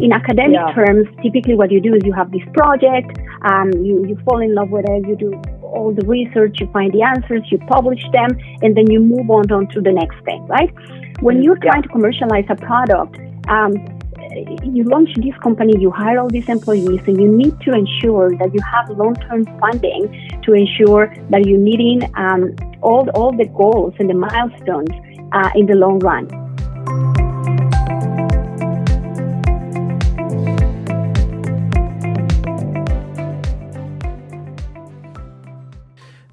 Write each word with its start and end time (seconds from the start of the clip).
In 0.00 0.12
academic 0.12 0.54
yeah. 0.54 0.72
terms, 0.74 1.08
typically 1.22 1.54
what 1.54 1.72
you 1.72 1.80
do 1.80 1.94
is 1.94 2.02
you 2.04 2.12
have 2.12 2.30
this 2.30 2.42
project, 2.54 3.18
um, 3.42 3.72
you, 3.82 4.06
you 4.06 4.16
fall 4.24 4.40
in 4.40 4.54
love 4.54 4.70
with 4.70 4.84
it, 4.88 5.08
you 5.08 5.16
do 5.16 5.32
all 5.62 5.92
the 5.92 6.06
research, 6.06 6.60
you 6.60 6.70
find 6.72 6.92
the 6.92 7.02
answers, 7.02 7.42
you 7.50 7.58
publish 7.66 8.00
them, 8.12 8.30
and 8.62 8.76
then 8.76 8.88
you 8.90 9.00
move 9.00 9.28
on, 9.28 9.50
on 9.50 9.66
to 9.68 9.80
the 9.80 9.90
next 9.92 10.16
thing, 10.24 10.46
right? 10.46 10.72
When 11.20 11.42
you're 11.42 11.58
trying 11.58 11.82
to 11.82 11.88
commercialize 11.88 12.44
a 12.48 12.54
product, 12.54 13.18
um, 13.48 13.74
you 14.62 14.84
launch 14.84 15.10
this 15.16 15.36
company, 15.42 15.74
you 15.80 15.90
hire 15.90 16.20
all 16.20 16.28
these 16.28 16.48
employees, 16.48 17.00
and 17.06 17.20
you 17.20 17.28
need 17.28 17.58
to 17.62 17.72
ensure 17.72 18.30
that 18.38 18.54
you 18.54 18.60
have 18.72 18.90
long-term 18.96 19.46
funding 19.58 20.30
to 20.42 20.52
ensure 20.52 21.12
that 21.30 21.44
you're 21.44 21.58
meeting 21.58 22.02
um, 22.14 22.54
all 22.82 23.08
all 23.14 23.32
the 23.32 23.46
goals 23.46 23.94
and 23.98 24.08
the 24.08 24.14
milestones 24.14 24.90
uh, 25.32 25.50
in 25.56 25.66
the 25.66 25.74
long 25.74 25.98
run. 26.00 26.28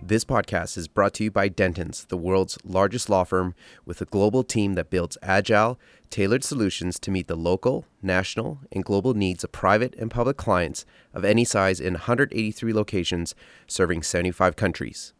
This 0.07 0.23
podcast 0.23 0.77
is 0.77 0.87
brought 0.87 1.15
to 1.15 1.23
you 1.23 1.31
by 1.31 1.49
Dentons, 1.49 2.07
the 2.09 2.15
world's 2.15 2.59
largest 2.63 3.09
law 3.09 3.23
firm 3.23 3.55
with 3.87 3.99
a 4.01 4.05
global 4.05 4.43
team 4.43 4.75
that 4.75 4.91
builds 4.91 5.17
agile, 5.23 5.79
tailored 6.11 6.43
solutions 6.43 6.99
to 6.99 7.09
meet 7.09 7.27
the 7.27 7.35
local, 7.35 7.85
national, 8.03 8.59
and 8.71 8.85
global 8.85 9.15
needs 9.15 9.43
of 9.43 9.51
private 9.51 9.95
and 9.95 10.11
public 10.11 10.37
clients 10.37 10.85
of 11.11 11.25
any 11.25 11.43
size 11.43 11.79
in 11.79 11.93
183 11.93 12.71
locations 12.71 13.33
serving 13.65 14.03
75 14.03 14.55
countries. 14.55 15.13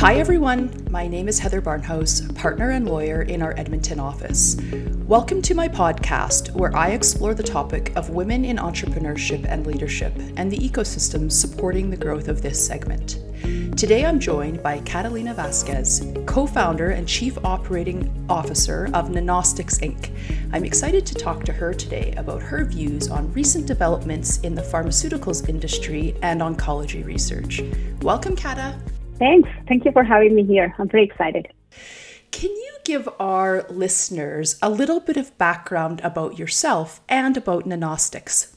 Hi, 0.00 0.14
everyone. 0.14 0.86
My 0.88 1.06
name 1.06 1.28
is 1.28 1.38
Heather 1.38 1.60
Barnhouse, 1.60 2.34
partner 2.34 2.70
and 2.70 2.88
lawyer 2.88 3.20
in 3.20 3.42
our 3.42 3.52
Edmonton 3.58 4.00
office. 4.00 4.56
Welcome 5.04 5.42
to 5.42 5.54
my 5.54 5.68
podcast, 5.68 6.52
where 6.52 6.74
I 6.74 6.92
explore 6.92 7.34
the 7.34 7.42
topic 7.42 7.94
of 7.96 8.08
women 8.08 8.46
in 8.46 8.56
entrepreneurship 8.56 9.44
and 9.46 9.66
leadership 9.66 10.14
and 10.38 10.50
the 10.50 10.56
ecosystem 10.56 11.30
supporting 11.30 11.90
the 11.90 11.98
growth 11.98 12.28
of 12.28 12.40
this 12.40 12.66
segment. 12.66 13.18
Today, 13.76 14.06
I'm 14.06 14.18
joined 14.18 14.62
by 14.62 14.78
Catalina 14.80 15.34
Vasquez, 15.34 16.02
co 16.24 16.46
founder 16.46 16.92
and 16.92 17.06
chief 17.06 17.36
operating 17.44 18.24
officer 18.30 18.86
of 18.94 19.10
Nanostics 19.10 19.80
Inc. 19.80 20.16
I'm 20.54 20.64
excited 20.64 21.04
to 21.04 21.14
talk 21.14 21.44
to 21.44 21.52
her 21.52 21.74
today 21.74 22.14
about 22.16 22.40
her 22.40 22.64
views 22.64 23.08
on 23.08 23.30
recent 23.34 23.66
developments 23.66 24.38
in 24.38 24.54
the 24.54 24.62
pharmaceuticals 24.62 25.46
industry 25.46 26.16
and 26.22 26.40
oncology 26.40 27.04
research. 27.04 27.60
Welcome, 28.00 28.34
Kata. 28.34 28.80
Thanks. 29.20 29.48
Thank 29.68 29.84
you 29.84 29.92
for 29.92 30.02
having 30.02 30.34
me 30.34 30.44
here. 30.44 30.74
I'm 30.78 30.88
very 30.88 31.04
excited. 31.04 31.46
Can 32.32 32.50
you 32.50 32.72
give 32.84 33.06
our 33.20 33.66
listeners 33.68 34.58
a 34.62 34.70
little 34.70 34.98
bit 34.98 35.18
of 35.18 35.36
background 35.36 36.00
about 36.02 36.38
yourself 36.38 37.00
and 37.08 37.36
about 37.36 37.64
Nanostics? 37.64 38.56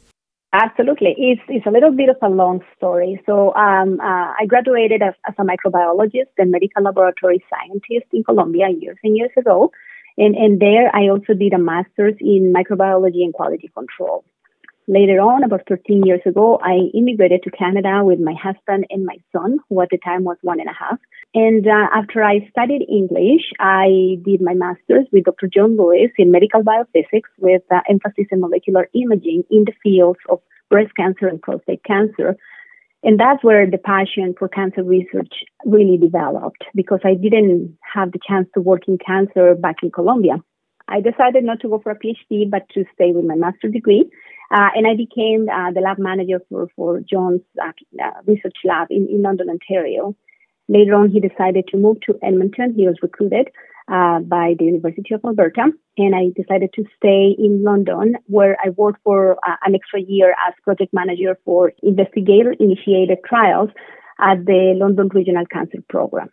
Absolutely. 0.53 1.15
It's, 1.17 1.41
it's 1.49 1.65
a 1.65 1.71
little 1.71 1.91
bit 1.91 2.09
of 2.09 2.15
a 2.21 2.29
long 2.29 2.61
story. 2.77 3.21
So, 3.25 3.53
um, 3.55 3.99
uh, 3.99 4.31
I 4.39 4.45
graduated 4.47 5.01
as, 5.01 5.15
as, 5.27 5.33
a 5.37 5.43
microbiologist 5.43 6.31
and 6.37 6.51
medical 6.51 6.83
laboratory 6.83 7.43
scientist 7.49 8.07
in 8.13 8.23
Colombia 8.23 8.69
years 8.69 8.97
and 9.03 9.17
years 9.17 9.31
ago. 9.35 9.71
And, 10.17 10.35
and 10.35 10.59
there 10.59 10.95
I 10.95 11.09
also 11.09 11.33
did 11.33 11.53
a 11.53 11.57
master's 11.57 12.13
in 12.21 12.53
microbiology 12.55 13.23
and 13.23 13.33
quality 13.33 13.69
control. 13.75 14.23
Later 14.87 15.21
on, 15.21 15.45
about 15.45 15.61
13 15.69 16.03
years 16.03 16.19
ago, 16.25 16.59
I 16.61 16.89
immigrated 16.93 17.43
to 17.43 17.51
Canada 17.51 18.01
with 18.03 18.19
my 18.19 18.33
husband 18.33 18.85
and 18.89 19.05
my 19.05 19.15
son, 19.31 19.59
who 19.69 19.79
at 19.81 19.87
the 19.89 19.97
time 19.97 20.25
was 20.25 20.35
one 20.41 20.59
and 20.59 20.69
a 20.69 20.73
half. 20.73 20.99
And 21.33 21.65
uh, 21.65 21.87
after 21.95 22.21
I 22.21 22.45
studied 22.49 22.85
English, 22.89 23.53
I 23.59 24.17
did 24.25 24.41
my 24.41 24.53
master's 24.53 25.07
with 25.13 25.23
Dr. 25.23 25.47
John 25.47 25.77
Lewis 25.77 26.11
in 26.17 26.31
medical 26.31 26.63
biophysics 26.63 27.31
with 27.39 27.61
uh, 27.71 27.79
emphasis 27.89 28.27
in 28.29 28.41
molecular 28.41 28.89
imaging 28.93 29.43
in 29.49 29.63
the 29.63 29.73
fields 29.81 30.19
of 30.29 30.39
breast 30.69 30.93
cancer 30.95 31.27
and 31.27 31.41
prostate 31.41 31.83
cancer. 31.85 32.35
And 33.03 33.17
that's 33.17 33.43
where 33.43 33.69
the 33.69 33.77
passion 33.77 34.35
for 34.37 34.49
cancer 34.49 34.83
research 34.83 35.33
really 35.65 35.97
developed 35.97 36.63
because 36.75 36.99
I 37.05 37.13
didn't 37.13 37.77
have 37.93 38.11
the 38.11 38.19
chance 38.27 38.49
to 38.53 38.61
work 38.61 38.81
in 38.87 38.97
cancer 38.97 39.55
back 39.55 39.77
in 39.81 39.91
Colombia. 39.91 40.43
I 40.87 41.01
decided 41.01 41.43
not 41.43 41.61
to 41.61 41.69
go 41.69 41.79
for 41.79 41.91
a 41.91 41.99
PhD, 41.99 42.49
but 42.49 42.67
to 42.73 42.85
stay 42.93 43.11
with 43.11 43.25
my 43.25 43.35
master's 43.35 43.73
degree. 43.73 44.09
Uh, 44.51 44.69
and 44.75 44.85
I 44.85 44.95
became 44.95 45.47
uh, 45.49 45.71
the 45.71 45.81
lab 45.81 45.97
manager 45.97 46.39
for, 46.49 46.67
for 46.75 46.99
John's 46.99 47.41
uh, 47.61 47.71
uh, 48.03 48.11
research 48.27 48.57
lab 48.63 48.87
in, 48.91 49.07
in 49.09 49.21
London, 49.21 49.49
Ontario. 49.49 50.15
Later 50.67 50.95
on, 50.95 51.09
he 51.09 51.19
decided 51.19 51.67
to 51.69 51.77
move 51.77 51.97
to 52.01 52.19
Edmonton. 52.21 52.73
He 52.75 52.87
was 52.87 52.97
recruited 53.01 53.49
uh, 53.91 54.19
by 54.19 54.55
the 54.57 54.65
University 54.65 55.13
of 55.13 55.21
Alberta, 55.25 55.71
and 55.97 56.15
I 56.15 56.31
decided 56.35 56.71
to 56.75 56.85
stay 56.97 57.35
in 57.37 57.63
London, 57.63 58.15
where 58.27 58.57
I 58.63 58.69
worked 58.69 59.01
for 59.03 59.37
uh, 59.37 59.55
an 59.65 59.75
extra 59.75 60.01
year 60.01 60.35
as 60.47 60.53
project 60.63 60.93
manager 60.93 61.37
for 61.43 61.73
investigator-initiated 61.81 63.19
trials 63.27 63.69
at 64.19 64.45
the 64.45 64.73
London 64.77 65.09
Regional 65.13 65.45
Cancer 65.51 65.79
Program. 65.89 66.29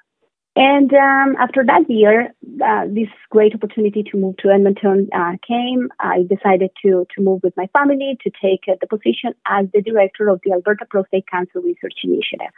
And 0.56 0.92
um, 0.92 1.36
after 1.38 1.64
that 1.64 1.88
year, 1.88 2.34
uh, 2.64 2.86
this 2.86 3.08
great 3.30 3.54
opportunity 3.54 4.02
to 4.10 4.18
move 4.18 4.36
to 4.38 4.50
Edmonton 4.50 5.08
uh, 5.14 5.36
came. 5.46 5.88
I 6.00 6.24
decided 6.28 6.70
to, 6.82 7.06
to 7.14 7.22
move 7.22 7.42
with 7.44 7.56
my 7.56 7.68
family 7.78 8.18
to 8.24 8.30
take 8.42 8.64
uh, 8.68 8.74
the 8.80 8.88
position 8.88 9.34
as 9.46 9.66
the 9.72 9.80
director 9.80 10.28
of 10.28 10.40
the 10.44 10.52
Alberta 10.52 10.86
Prostate 10.90 11.28
Cancer 11.28 11.60
Research 11.60 11.94
Initiative, 12.02 12.52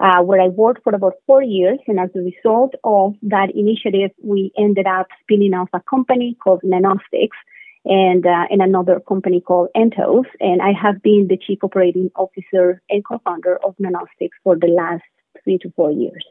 uh, 0.00 0.22
where 0.22 0.40
I 0.40 0.48
worked 0.48 0.82
for 0.82 0.94
about 0.94 1.12
four 1.26 1.42
years. 1.42 1.78
And 1.86 2.00
as 2.00 2.08
a 2.16 2.20
result 2.20 2.74
of 2.84 3.14
that 3.22 3.50
initiative, 3.54 4.12
we 4.22 4.50
ended 4.58 4.86
up 4.86 5.08
spinning 5.20 5.52
off 5.52 5.68
a 5.74 5.82
company 5.90 6.38
called 6.42 6.62
Nanostics 6.62 7.36
and, 7.84 8.24
uh, 8.24 8.46
and 8.48 8.62
another 8.62 8.98
company 9.06 9.42
called 9.42 9.68
Entos. 9.76 10.24
And 10.40 10.62
I 10.62 10.72
have 10.72 11.02
been 11.02 11.26
the 11.28 11.36
chief 11.36 11.58
operating 11.62 12.10
officer 12.16 12.80
and 12.88 13.04
co-founder 13.04 13.58
of 13.62 13.76
Nanostics 13.76 14.36
for 14.42 14.56
the 14.56 14.68
last 14.68 15.04
three 15.44 15.58
to 15.58 15.70
four 15.76 15.90
years. 15.90 16.24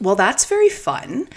Well, 0.00 0.16
that's 0.16 0.44
very 0.44 0.68
fun. 0.68 1.28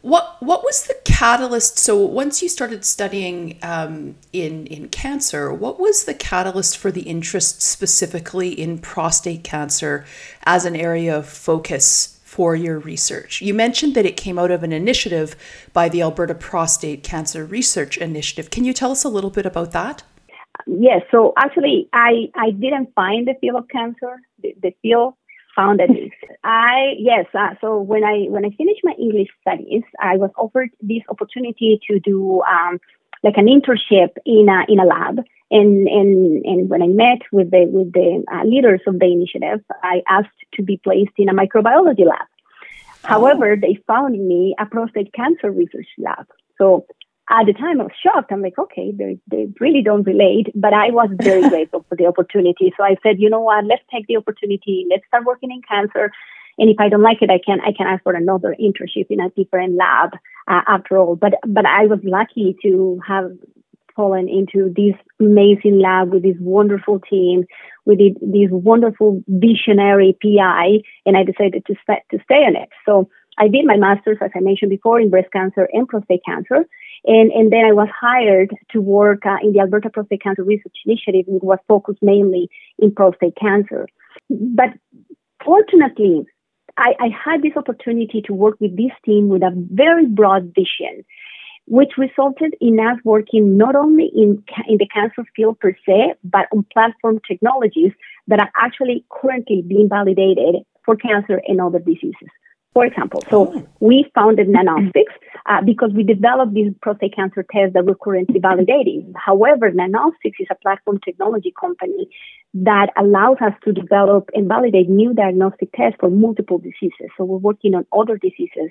What 0.00 0.36
what 0.40 0.64
was 0.64 0.86
the 0.88 0.96
catalyst? 1.04 1.78
So 1.78 1.96
once 1.96 2.42
you 2.42 2.48
started 2.48 2.84
studying 2.84 3.58
um, 3.62 4.16
in 4.32 4.66
in 4.66 4.88
cancer, 4.88 5.54
what 5.54 5.78
was 5.78 6.04
the 6.04 6.14
catalyst 6.14 6.76
for 6.76 6.90
the 6.90 7.02
interest 7.02 7.62
specifically 7.62 8.48
in 8.48 8.78
prostate 8.78 9.44
cancer 9.44 10.04
as 10.42 10.64
an 10.64 10.74
area 10.74 11.16
of 11.16 11.28
focus 11.28 12.20
for 12.24 12.56
your 12.56 12.80
research? 12.80 13.40
You 13.40 13.54
mentioned 13.54 13.94
that 13.94 14.04
it 14.04 14.16
came 14.16 14.40
out 14.40 14.50
of 14.50 14.64
an 14.64 14.72
initiative 14.72 15.36
by 15.72 15.88
the 15.88 16.02
Alberta 16.02 16.34
Prostate 16.34 17.04
Cancer 17.04 17.44
Research 17.44 17.96
Initiative. 17.96 18.50
Can 18.50 18.64
you 18.64 18.72
tell 18.72 18.90
us 18.90 19.04
a 19.04 19.08
little 19.08 19.30
bit 19.30 19.46
about 19.46 19.70
that? 19.70 20.02
Yes. 20.66 21.02
So 21.12 21.32
actually, 21.36 21.88
I 21.92 22.28
I 22.34 22.50
didn't 22.50 22.92
find 22.96 23.28
the 23.28 23.34
field 23.40 23.56
of 23.56 23.68
cancer. 23.68 24.20
The, 24.42 24.56
the 24.60 24.74
field 24.82 25.14
founded 25.54 25.90
it. 25.90 26.12
I 26.44 26.94
yes. 26.98 27.26
Uh, 27.34 27.54
so 27.60 27.80
when 27.80 28.04
I 28.04 28.26
when 28.28 28.44
I 28.44 28.50
finished 28.50 28.80
my 28.82 28.94
English 28.98 29.28
studies, 29.40 29.82
I 30.00 30.16
was 30.16 30.30
offered 30.36 30.70
this 30.80 31.02
opportunity 31.08 31.80
to 31.88 32.00
do 32.00 32.42
um, 32.42 32.78
like 33.22 33.36
an 33.36 33.46
internship 33.46 34.10
in 34.26 34.48
a 34.48 34.70
in 34.70 34.80
a 34.80 34.84
lab. 34.84 35.18
And 35.50 35.86
and 35.86 36.44
and 36.44 36.70
when 36.70 36.82
I 36.82 36.86
met 36.86 37.22
with 37.30 37.50
the 37.50 37.66
with 37.66 37.92
the 37.92 38.24
uh, 38.32 38.44
leaders 38.44 38.80
of 38.86 38.98
the 38.98 39.06
initiative, 39.06 39.64
I 39.82 40.02
asked 40.08 40.28
to 40.54 40.62
be 40.62 40.80
placed 40.82 41.12
in 41.18 41.28
a 41.28 41.34
microbiology 41.34 42.06
lab. 42.06 42.26
Oh. 43.04 43.08
However, 43.08 43.56
they 43.60 43.78
found 43.86 44.12
me 44.12 44.54
a 44.58 44.66
prostate 44.66 45.12
cancer 45.12 45.50
research 45.50 45.88
lab. 45.98 46.26
So 46.56 46.86
at 47.30 47.46
the 47.46 47.52
time 47.52 47.80
I 47.80 47.84
was 47.84 47.92
shocked. 48.02 48.32
I'm 48.32 48.42
like, 48.42 48.58
okay, 48.58 48.92
they, 48.96 49.18
they 49.30 49.46
really 49.60 49.82
don't 49.82 50.02
relate, 50.02 50.48
but 50.54 50.74
I 50.74 50.90
was 50.90 51.08
very 51.20 51.48
grateful 51.48 51.84
for 51.88 51.96
the 51.96 52.06
opportunity. 52.06 52.72
So 52.76 52.84
I 52.84 52.96
said, 53.02 53.16
you 53.18 53.30
know 53.30 53.40
what, 53.40 53.64
let's 53.64 53.82
take 53.92 54.06
the 54.06 54.16
opportunity. 54.16 54.86
Let's 54.90 55.06
start 55.06 55.24
working 55.24 55.50
in 55.50 55.62
cancer. 55.62 56.10
And 56.58 56.68
if 56.68 56.76
I 56.78 56.88
don't 56.88 57.02
like 57.02 57.22
it, 57.22 57.30
I 57.30 57.40
can, 57.44 57.60
I 57.60 57.72
can 57.72 57.86
ask 57.86 58.02
for 58.02 58.12
another 58.12 58.54
internship 58.60 59.06
in 59.08 59.20
a 59.20 59.30
different 59.30 59.76
lab 59.76 60.10
uh, 60.48 60.60
after 60.68 60.98
all. 60.98 61.16
But, 61.16 61.34
but 61.46 61.64
I 61.64 61.86
was 61.86 62.00
lucky 62.02 62.56
to 62.62 63.00
have 63.06 63.30
fallen 63.96 64.28
into 64.28 64.72
this 64.74 64.94
amazing 65.20 65.78
lab 65.78 66.12
with 66.12 66.22
this 66.22 66.36
wonderful 66.40 67.00
team, 67.00 67.44
with 67.84 67.98
this 67.98 68.48
wonderful 68.50 69.22
visionary 69.28 70.16
PI, 70.22 70.80
and 71.06 71.16
I 71.16 71.24
decided 71.24 71.64
to, 71.66 71.74
st- 71.86 72.02
to 72.10 72.18
stay 72.24 72.44
in 72.46 72.56
it. 72.56 72.68
So 72.86 73.08
I 73.38 73.48
did 73.48 73.64
my 73.64 73.76
master's, 73.76 74.18
as 74.20 74.30
I 74.34 74.40
mentioned 74.40 74.70
before, 74.70 75.00
in 75.00 75.10
breast 75.10 75.32
cancer 75.32 75.68
and 75.72 75.88
prostate 75.88 76.22
cancer. 76.24 76.66
And, 77.04 77.32
and 77.32 77.52
then 77.52 77.64
I 77.64 77.72
was 77.72 77.88
hired 77.98 78.54
to 78.70 78.80
work 78.80 79.24
uh, 79.26 79.38
in 79.42 79.52
the 79.52 79.60
Alberta 79.60 79.90
Prostate 79.90 80.22
Cancer 80.22 80.44
Research 80.44 80.76
Initiative, 80.86 81.24
which 81.26 81.42
was 81.42 81.58
focused 81.66 82.02
mainly 82.02 82.48
in 82.78 82.94
prostate 82.94 83.36
cancer. 83.40 83.88
But 84.30 84.70
fortunately, 85.44 86.26
I, 86.76 86.94
I 87.00 87.08
had 87.08 87.42
this 87.42 87.56
opportunity 87.56 88.22
to 88.26 88.32
work 88.32 88.56
with 88.60 88.76
this 88.76 88.92
team 89.04 89.28
with 89.28 89.42
a 89.42 89.50
very 89.54 90.06
broad 90.06 90.54
vision, 90.54 91.04
which 91.66 91.92
resulted 91.98 92.54
in 92.60 92.78
us 92.78 92.98
working 93.04 93.56
not 93.56 93.74
only 93.74 94.10
in, 94.14 94.42
in 94.68 94.78
the 94.78 94.88
cancer 94.94 95.24
field 95.34 95.58
per 95.58 95.74
se, 95.86 96.14
but 96.22 96.46
on 96.52 96.64
platform 96.72 97.20
technologies 97.26 97.92
that 98.28 98.40
are 98.40 98.50
actually 98.60 99.04
currently 99.10 99.62
being 99.66 99.88
validated 99.88 100.62
for 100.84 100.96
cancer 100.96 101.40
and 101.46 101.60
other 101.60 101.78
diseases. 101.78 102.30
For 102.74 102.86
example, 102.86 103.22
so 103.28 103.52
oh. 103.54 103.68
we 103.80 104.10
founded 104.14 104.48
Nanostics 104.48 105.12
uh, 105.46 105.60
because 105.64 105.90
we 105.94 106.04
developed 106.04 106.54
this 106.54 106.72
prostate 106.80 107.14
cancer 107.14 107.44
test 107.52 107.74
that 107.74 107.84
we're 107.84 107.94
currently 107.94 108.40
validating. 108.40 109.12
However, 109.14 109.70
Nanostics 109.70 110.40
is 110.40 110.46
a 110.50 110.54
platform 110.54 110.98
technology 111.04 111.52
company 111.60 112.08
that 112.54 112.88
allows 112.96 113.36
us 113.42 113.52
to 113.64 113.72
develop 113.72 114.30
and 114.34 114.48
validate 114.48 114.88
new 114.88 115.12
diagnostic 115.12 115.70
tests 115.72 115.98
for 116.00 116.10
multiple 116.10 116.58
diseases. 116.58 117.10
So 117.18 117.24
we're 117.24 117.38
working 117.38 117.74
on 117.74 117.86
other 117.92 118.16
diseases. 118.16 118.70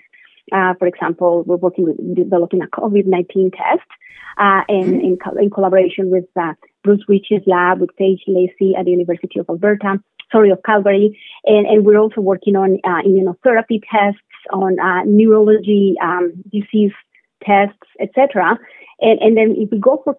Uh, 0.51 0.73
for 0.79 0.87
example, 0.87 1.43
we're 1.45 1.57
working 1.57 1.85
with 1.85 2.15
developing 2.15 2.61
a 2.63 2.67
COVID-19 2.67 3.51
test 3.53 3.87
uh, 4.37 4.61
in, 4.67 4.99
in, 4.99 5.17
in, 5.39 5.49
collaboration 5.51 6.09
with 6.09 6.25
uh, 6.39 6.53
Bruce 6.83 7.03
Rich's 7.07 7.43
lab 7.45 7.79
with 7.79 7.95
Paige 7.95 8.23
Lacey 8.27 8.73
at 8.77 8.85
the 8.85 8.91
University 8.91 9.39
of 9.39 9.47
Alberta 9.49 9.99
sorry, 10.31 10.49
of 10.51 10.59
Calgary. 10.63 11.19
And, 11.45 11.65
and 11.67 11.85
we're 11.85 11.99
also 11.99 12.21
working 12.21 12.55
on 12.55 12.79
uh, 12.83 13.01
immunotherapy 13.07 13.81
tests, 13.91 14.21
on 14.51 14.79
uh, 14.79 15.03
neurology 15.05 15.95
um, 16.01 16.33
disease 16.51 16.93
tests, 17.43 17.77
etc. 17.99 18.57
And, 18.99 19.19
and 19.19 19.37
then 19.37 19.55
if 19.57 19.71
we 19.71 19.79
go 19.79 20.01
for 20.03 20.15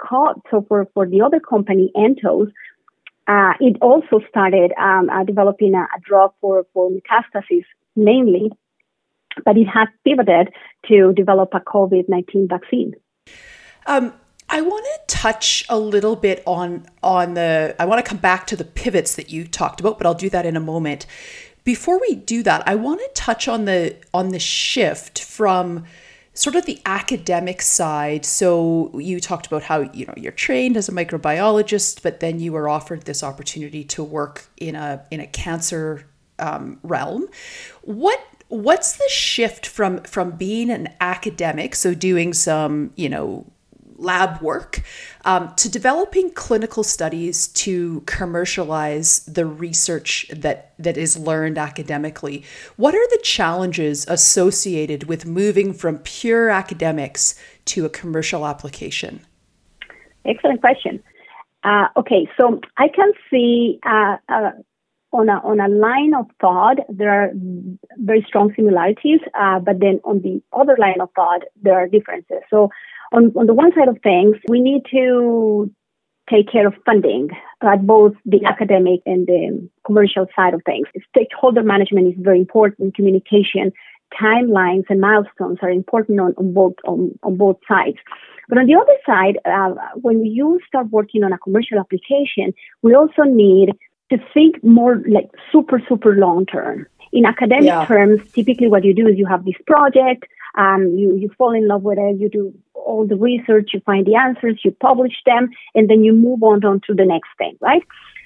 so 0.51 0.65
for, 0.69 0.89
for 0.95 1.07
the 1.07 1.23
other 1.23 1.41
company, 1.41 1.91
Entos, 1.97 2.51
uh, 3.29 3.53
it 3.61 3.77
also 3.81 4.21
started 4.29 4.73
um, 4.81 5.09
uh, 5.09 5.25
developing 5.25 5.75
a, 5.75 5.83
a, 5.83 6.01
drug 6.01 6.33
for, 6.41 6.67
for 6.73 6.91
metastases 6.91 7.65
mainly, 7.95 8.51
but 9.45 9.57
it 9.57 9.67
has 9.67 9.87
pivoted 10.05 10.49
to 10.89 11.13
develop 11.13 11.51
a 11.55 11.61
COVID 11.61 12.09
19 12.09 12.49
vaccine. 12.49 12.95
Um, 13.87 14.13
I 14.53 14.61
want 14.61 14.85
to 14.85 15.17
touch 15.17 15.65
a 15.71 15.79
little 15.79 16.15
bit 16.15 16.43
on 16.47 16.85
on 17.03 17.35
the 17.35 17.75
I 17.79 17.87
want 17.87 18.05
to 18.05 18.09
come 18.09 18.19
back 18.19 18.47
to 18.49 18.57
the 18.57 18.65
pivots 18.65 19.15
that 19.17 19.31
you 19.31 19.49
talked 19.49 19.81
about, 19.81 19.97
but 19.97 20.07
I'll 20.07 20.15
do 20.15 20.29
that 20.29 20.45
in 20.45 20.57
a 20.57 20.61
moment. 20.61 21.07
Before 21.65 21.99
we 21.99 22.17
do 22.17 22.43
that, 22.43 22.63
I 22.69 22.75
want 22.75 23.01
to 23.01 23.11
touch 23.15 23.49
on 23.49 23.65
the 23.65 23.97
on 24.13 24.29
the 24.29 24.39
shift 24.39 25.25
from 25.25 25.85
sort 26.35 26.55
of 26.55 26.67
the 26.67 26.81
academic 26.85 27.63
side. 27.63 28.27
So 28.27 28.91
you 28.99 29.21
talked 29.21 29.47
about 29.47 29.63
how 29.63 29.91
you 29.93 30.05
know 30.05 30.15
you're 30.19 30.33
trained 30.33 30.77
as 30.77 30.87
a 30.87 30.93
microbiologist, 30.93 32.03
but 32.03 32.21
then 32.21 32.39
you 32.39 32.53
were 32.53 32.69
offered 32.69 33.03
this 33.03 33.23
opportunity 33.23 33.85
to 33.85 34.05
work 34.05 34.49
in 34.59 34.75
a 34.75 35.03
in 35.11 35.21
a 35.21 35.27
cancer 35.27 36.07
um, 36.39 36.79
realm. 36.83 37.27
What 37.81 38.21
what's 38.49 38.97
the 38.97 39.09
shift 39.09 39.67
from 39.67 40.03
from 40.03 40.33
being 40.33 40.69
an 40.69 40.91
academic, 41.01 41.75
so 41.75 41.95
doing 41.95 42.35
some 42.35 42.93
you 42.97 43.09
know 43.09 43.47
lab 44.03 44.41
work 44.43 44.83
um, 45.25 45.53
to 45.57 45.71
developing 45.71 46.31
clinical 46.31 46.83
studies 46.83 47.49
to 47.49 48.03
commercialize 48.07 49.21
the 49.27 49.47
research 49.47 50.27
that 50.35 50.73
that 50.79 50.97
is 50.97 51.17
learned 51.17 51.59
academically. 51.59 52.45
What 52.77 52.95
are 52.95 53.09
the 53.11 53.21
challenges 53.23 54.05
associated 54.09 55.05
with 55.05 55.25
moving 55.27 55.73
from 55.73 55.99
pure 55.99 56.51
academics 56.51 57.35
to 57.67 57.85
a 57.85 57.89
commercial 57.89 58.47
application? 58.47 59.21
Excellent 60.25 60.61
question. 60.61 61.03
Uh, 61.65 61.87
okay 61.97 62.29
so 62.41 62.61
i 62.77 62.89
can 62.89 63.13
see 63.31 63.79
uh, 63.87 64.17
uh, 64.29 64.51
on 65.13 65.29
a, 65.29 65.39
on 65.45 65.61
a 65.61 65.69
line 65.69 66.15
of 66.15 66.27
thought, 66.41 66.79
there 66.89 67.11
are 67.11 67.31
very 67.99 68.25
strong 68.27 68.53
similarities, 68.57 69.21
uh, 69.39 69.59
but 69.59 69.79
then 69.81 70.01
on 70.05 70.23
the 70.23 70.43
other 70.53 70.77
line 70.79 71.01
of 71.01 71.11
thought, 71.15 71.43
there 71.61 71.75
are 71.75 71.87
differences. 71.87 72.39
So 72.49 72.71
on, 73.13 73.33
on 73.37 73.47
the 73.47 73.55
one 73.55 73.73
side 73.75 73.89
of 73.89 73.99
things, 74.03 74.37
we 74.49 74.61
need 74.61 74.83
to 74.91 75.71
take 76.31 76.51
care 76.51 76.67
of 76.67 76.75
funding 76.87 77.29
at 77.63 77.87
both 77.87 78.15
the 78.25 78.45
academic 78.45 79.01
and 79.05 79.27
the 79.27 79.69
commercial 79.85 80.27
side 80.35 80.55
of 80.55 80.63
things. 80.65 80.87
Stakeholder 81.11 81.63
management 81.63 82.09
is 82.09 82.15
very 82.19 82.39
important. 82.39 82.95
Communication, 82.95 83.73
timelines, 84.21 84.85
and 84.89 85.01
milestones 85.01 85.59
are 85.63 85.71
important 85.71 86.21
on, 86.21 86.35
on 86.39 86.55
both 86.55 86.75
on, 86.87 87.19
on 87.23 87.37
both 87.37 87.57
sides. 87.69 87.99
But 88.49 88.59
on 88.59 88.67
the 88.67 88.75
other 88.75 88.97
side, 89.07 89.39
uh, 89.45 89.75
when 90.01 90.25
you 90.25 90.61
start 90.67 90.89
working 90.91 91.23
on 91.25 91.33
a 91.33 91.39
commercial 91.39 91.79
application, 91.79 92.55
we 92.83 92.95
also 92.95 93.23
need 93.23 93.71
to 94.13 94.19
think 94.35 94.63
more 94.63 95.03
like 95.09 95.31
super 95.51 95.81
super 95.89 96.15
long 96.15 96.47
term. 96.47 96.87
In 97.13 97.27
academic 97.27 97.67
yeah. 97.67 97.85
terms, 97.85 98.21
typically 98.33 98.69
what 98.69 98.85
you 98.85 98.95
do 98.95 99.07
is 99.07 99.19
you 99.19 99.27
have 99.27 99.45
this 99.45 99.61
project, 99.67 100.25
um, 100.57 100.81
you 100.97 101.17
you 101.17 101.29
fall 101.39 101.53
in 101.53 101.67
love 101.67 101.83
with 101.83 101.99
it, 101.99 102.21
you 102.21 102.29
do 102.29 102.55
all 102.75 103.07
the 103.07 103.17
research, 103.17 103.71
you 103.75 103.81
find 103.81 104.07
the 104.07 104.17
answers, 104.17 104.61
you 104.65 104.71
publish 104.89 105.17
them, 105.25 105.51
and 105.75 105.89
then 105.89 106.03
you 106.05 106.13
move 106.13 106.43
on, 106.43 106.65
on 106.65 106.81
to 106.87 106.95
the 106.95 107.05
next 107.05 107.31
thing, 107.39 107.57
right? 107.61 107.83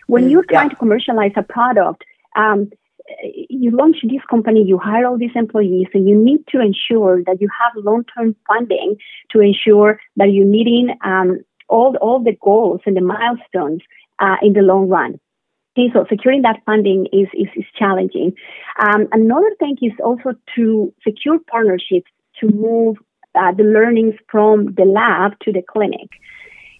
When 0.06 0.24
mm, 0.24 0.30
you're 0.30 0.44
trying 0.44 0.68
yeah. 0.70 0.74
to 0.74 0.76
commercialize 0.76 1.32
a 1.36 1.42
product, 1.42 2.04
um, 2.36 2.70
you 3.48 3.70
launch 3.70 3.98
this 4.02 4.24
company, 4.28 4.62
you 4.64 4.78
hire 4.78 5.06
all 5.06 5.18
these 5.18 5.36
employees, 5.36 5.88
and 5.94 6.08
you 6.08 6.16
need 6.16 6.40
to 6.48 6.60
ensure 6.60 7.22
that 7.24 7.40
you 7.40 7.48
have 7.60 7.84
long-term 7.84 8.34
funding 8.48 8.96
to 9.32 9.40
ensure 9.40 10.00
that 10.16 10.32
you're 10.32 10.46
meeting 10.46 10.96
um, 11.04 11.28
all 11.68 11.96
all 12.00 12.22
the 12.22 12.36
goals 12.40 12.80
and 12.86 12.96
the 12.96 13.00
milestones 13.00 13.82
uh, 14.18 14.36
in 14.42 14.52
the 14.52 14.60
long 14.62 14.88
run. 14.88 15.18
So 15.92 16.06
securing 16.08 16.42
that 16.42 16.62
funding 16.64 17.06
is 17.12 17.28
is, 17.34 17.48
is 17.54 17.64
challenging. 17.78 18.34
Um, 18.78 19.08
another 19.12 19.54
thing 19.58 19.76
is 19.82 19.92
also 20.02 20.34
to 20.56 20.94
secure 21.04 21.38
partnerships 21.50 22.10
to 22.40 22.48
move 22.48 22.96
uh, 23.34 23.52
the 23.52 23.64
learnings 23.64 24.14
from 24.30 24.74
the 24.74 24.84
lab 24.84 25.38
to 25.40 25.52
the 25.52 25.62
clinic. 25.62 26.08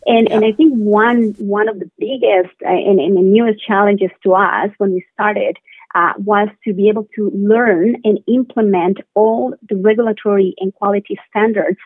And, 0.06 0.28
yeah. 0.28 0.36
and 0.36 0.44
I 0.44 0.52
think 0.52 0.72
one, 0.72 1.34
one 1.38 1.68
of 1.68 1.80
the 1.80 1.90
biggest 1.98 2.54
uh, 2.64 2.68
and, 2.68 3.00
and, 3.00 3.16
the 3.16 3.22
newest 3.22 3.64
challenges 3.66 4.10
to 4.22 4.34
us 4.34 4.70
when 4.78 4.94
we 4.94 5.04
started 5.12 5.58
uh, 5.94 6.12
was 6.18 6.48
to 6.64 6.72
be 6.72 6.88
able 6.88 7.08
to 7.16 7.30
learn 7.34 7.96
and 8.04 8.20
implement 8.28 8.98
all 9.14 9.54
the 9.68 9.76
regulatory 9.76 10.54
and 10.58 10.72
quality 10.74 11.18
standards 11.28 11.78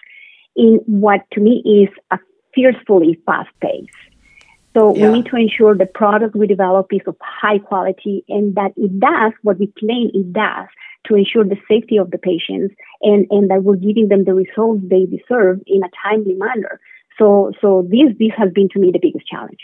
in 0.54 0.80
what 0.86 1.22
to 1.32 1.40
me 1.40 1.62
is 1.64 1.88
a 2.10 2.18
fiercely 2.54 3.18
fast 3.24 3.48
pace. 3.60 4.09
So 4.74 4.94
yeah. 4.94 5.08
we 5.08 5.18
need 5.18 5.26
to 5.26 5.36
ensure 5.36 5.74
the 5.74 5.86
product 5.86 6.36
we 6.36 6.46
develop 6.46 6.88
is 6.92 7.00
of 7.06 7.16
high 7.20 7.58
quality 7.58 8.24
and 8.28 8.54
that 8.54 8.72
it 8.76 9.00
does 9.00 9.32
what 9.42 9.58
we 9.58 9.72
claim 9.78 10.10
it 10.14 10.32
does 10.32 10.68
to 11.06 11.16
ensure 11.16 11.44
the 11.44 11.56
safety 11.68 11.96
of 11.96 12.10
the 12.10 12.18
patients 12.18 12.74
and, 13.02 13.26
and 13.30 13.50
that 13.50 13.64
we're 13.64 13.76
giving 13.76 14.08
them 14.08 14.24
the 14.24 14.34
results 14.34 14.82
they 14.88 15.06
deserve 15.06 15.60
in 15.66 15.82
a 15.82 15.90
timely 16.04 16.34
manner. 16.34 16.78
So, 17.18 17.52
so 17.60 17.86
this, 17.90 18.16
this 18.18 18.30
has 18.36 18.50
been 18.52 18.68
to 18.70 18.78
me 18.78 18.90
the 18.92 19.00
biggest 19.00 19.26
challenge. 19.26 19.58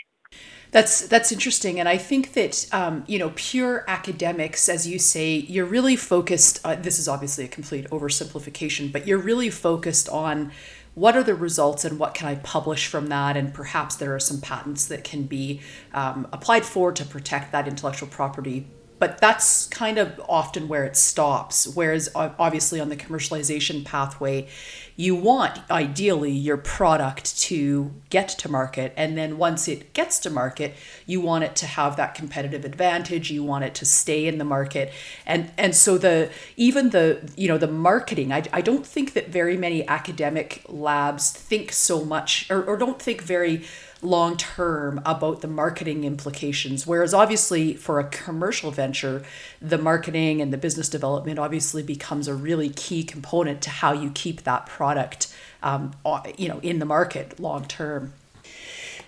That's 0.71 1.07
that's 1.07 1.31
interesting, 1.31 1.79
and 1.79 1.87
I 1.87 1.97
think 1.97 2.33
that 2.33 2.67
um, 2.73 3.05
you 3.07 3.17
know 3.17 3.31
pure 3.35 3.85
academics, 3.87 4.67
as 4.67 4.85
you 4.85 4.99
say, 4.99 5.35
you're 5.35 5.65
really 5.65 5.95
focused. 5.95 6.59
Uh, 6.65 6.75
this 6.75 6.99
is 6.99 7.07
obviously 7.07 7.45
a 7.45 7.47
complete 7.47 7.89
oversimplification, 7.89 8.91
but 8.91 9.07
you're 9.07 9.17
really 9.17 9.49
focused 9.49 10.09
on 10.09 10.51
what 10.97 11.15
are 11.15 11.21
the 11.21 11.35
results 11.35 11.85
and 11.85 11.99
what 11.99 12.15
can 12.15 12.27
I 12.27 12.35
publish 12.37 12.87
from 12.87 13.05
that, 13.09 13.37
and 13.37 13.53
perhaps 13.53 13.95
there 13.95 14.15
are 14.15 14.19
some 14.19 14.41
patents 14.41 14.87
that 14.87 15.03
can 15.03 15.27
be 15.27 15.61
um, 15.93 16.27
applied 16.33 16.65
for 16.65 16.91
to 16.91 17.05
protect 17.05 17.51
that 17.51 17.67
intellectual 17.67 18.09
property 18.09 18.65
but 18.99 19.19
that's 19.19 19.67
kind 19.67 19.97
of 19.97 20.19
often 20.27 20.67
where 20.67 20.83
it 20.85 20.95
stops. 20.95 21.67
Whereas, 21.67 22.09
obviously, 22.15 22.79
on 22.79 22.89
the 22.89 22.95
commercialization 22.95 23.85
pathway, 23.85 24.47
you 24.95 25.15
want 25.15 25.59
ideally 25.69 26.31
your 26.31 26.57
product 26.57 27.39
to 27.41 27.93
get 28.09 28.29
to 28.29 28.49
market. 28.49 28.93
And 28.97 29.15
then 29.15 29.37
once 29.37 29.67
it 29.67 29.93
gets 29.93 30.17
to 30.19 30.31
market, 30.31 30.73
you 31.05 31.21
want 31.21 31.43
it 31.43 31.55
to 31.57 31.67
have 31.67 31.95
that 31.97 32.15
competitive 32.15 32.65
advantage. 32.65 33.29
You 33.29 33.43
want 33.43 33.63
it 33.63 33.75
to 33.75 33.85
stay 33.85 34.25
in 34.25 34.39
the 34.39 34.45
market. 34.45 34.91
And, 35.25 35.51
and 35.57 35.75
so, 35.75 35.97
the 35.97 36.31
even 36.55 36.89
the 36.89 37.29
you 37.35 37.47
know 37.47 37.57
the 37.57 37.67
marketing 37.67 38.31
I, 38.31 38.43
I 38.51 38.61
don't 38.61 38.85
think 38.85 39.13
that 39.13 39.29
very 39.29 39.57
many 39.57 39.87
academic 39.87 40.63
labs 40.67 41.31
think 41.31 41.71
so 41.71 42.03
much 42.03 42.49
or, 42.49 42.63
or 42.63 42.77
don't 42.77 43.01
think 43.01 43.21
very 43.21 43.63
long 44.01 44.37
term 44.37 45.01
about 45.05 45.41
the 45.41 45.47
marketing 45.47 46.03
implications. 46.03 46.85
Whereas, 46.85 47.13
obviously, 47.13 47.73
for 47.73 47.99
a 47.99 48.03
commercial 48.03 48.71
venture, 48.71 49.23
the 49.61 49.77
marketing 49.77 50.41
and 50.41 50.53
the 50.53 50.57
business 50.57 50.89
development 50.89 51.39
obviously 51.39 51.83
becomes 51.83 52.27
a 52.27 52.33
really 52.33 52.69
key 52.69 53.03
component 53.03 53.61
to 53.63 53.69
how 53.69 53.93
you 53.93 54.11
keep 54.13 54.43
that 54.43 54.65
product, 54.65 55.33
um, 55.63 55.93
you 56.37 56.47
know, 56.47 56.59
in 56.59 56.79
the 56.79 56.85
market 56.85 57.39
long 57.39 57.65
term. 57.65 58.13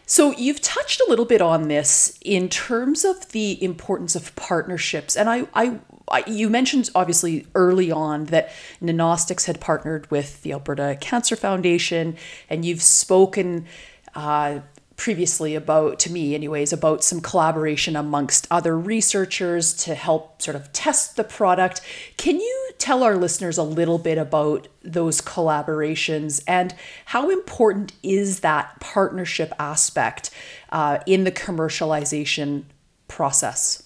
So 0.06 0.32
you've 0.32 0.60
touched 0.62 1.02
a 1.02 1.06
little 1.08 1.26
bit 1.26 1.40
on 1.40 1.68
this 1.68 2.18
in 2.22 2.50
terms 2.50 3.06
of 3.06 3.30
the 3.32 3.64
importance 3.64 4.16
of 4.16 4.36
partnerships, 4.36 5.16
and 5.16 5.30
I, 5.30 5.48
I 5.54 5.80
you 6.26 6.50
mentioned 6.50 6.90
obviously 6.96 7.46
early 7.54 7.92
on 7.92 8.26
that 8.26 8.50
Nanostics 8.82 9.46
had 9.46 9.62
partnered 9.62 10.10
with 10.10 10.42
the 10.42 10.54
Alberta 10.54 10.98
Cancer 11.00 11.36
Foundation, 11.36 12.18
and 12.50 12.66
you've 12.66 12.82
spoken 12.82 13.68
uh, 14.16 14.62
previously 15.00 15.56
about, 15.56 15.98
to 15.98 16.12
me, 16.12 16.36
anyways, 16.36 16.74
about 16.74 17.04
some 17.04 17.22
collaboration 17.22 17.96
amongst 17.96 18.46
other 18.52 18.78
researchers 18.78 19.74
to 19.74 19.96
help 19.96 20.42
sort 20.42 20.56
of 20.56 20.72
test 20.74 21.16
the 21.16 21.24
product. 21.24 21.80
Can 22.18 22.40
you 22.40 22.72
tell 22.78 23.02
our 23.02 23.16
listeners 23.16 23.58
a 23.58 23.64
little 23.64 23.98
bit 23.98 24.18
about 24.18 24.68
those 24.84 25.22
collaborations 25.22 26.44
and 26.46 26.76
how 27.06 27.30
important 27.30 27.94
is 28.04 28.42
that 28.42 28.78
partnership 28.82 29.54
aspect 29.58 30.32
uh, 30.72 31.00
in 31.08 31.24
the 31.24 31.32
commercialization 31.32 32.64
process? 33.08 33.82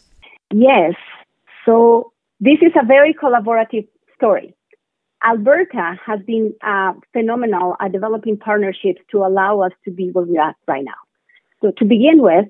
Yes. 0.52 0.96
So 1.66 2.12
this 2.40 2.58
is 2.62 2.72
a 2.76 2.86
very 2.86 3.14
collaborative 3.14 3.88
story. 4.16 4.56
Alberta 5.26 5.98
has 6.06 6.20
been 6.28 6.54
uh, 6.62 6.94
phenomenal 7.14 7.76
at 7.80 7.92
developing 7.92 8.38
partnerships 8.38 9.02
to 9.12 9.20
allow 9.20 9.62
us 9.62 9.72
to 9.86 9.92
be 9.92 10.10
where 10.12 10.26
we 10.26 10.38
are 10.38 10.56
right 10.68 10.84
now. 10.84 10.92
So 11.62 11.72
to 11.78 11.86
begin 11.86 12.22
with, 12.22 12.46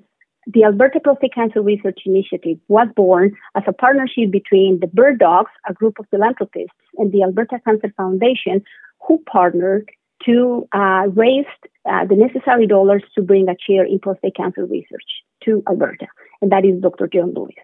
the 0.46 0.64
Alberta 0.64 1.00
Prostate 1.00 1.34
Cancer 1.34 1.62
Research 1.62 2.00
Initiative 2.04 2.58
was 2.68 2.88
born 2.94 3.34
as 3.54 3.62
a 3.66 3.72
partnership 3.72 4.30
between 4.30 4.80
the 4.80 4.88
Bird 4.88 5.18
Dogs, 5.18 5.50
a 5.68 5.72
group 5.72 5.98
of 5.98 6.06
philanthropists, 6.10 6.76
and 6.98 7.12
the 7.12 7.22
Alberta 7.22 7.60
Cancer 7.64 7.92
Foundation, 7.96 8.62
who 9.06 9.22
partnered 9.30 9.88
to 10.26 10.68
uh, 10.72 11.06
raise 11.14 11.46
uh, 11.88 12.04
the 12.06 12.16
necessary 12.16 12.66
dollars 12.66 13.02
to 13.14 13.22
bring 13.22 13.48
a 13.48 13.56
chair 13.56 13.84
in 13.84 13.98
prostate 13.98 14.36
cancer 14.36 14.64
research 14.64 15.22
to 15.44 15.62
Alberta, 15.68 16.06
and 16.40 16.50
that 16.50 16.64
is 16.64 16.80
Dr. 16.80 17.06
John 17.06 17.34
Lewis. 17.34 17.54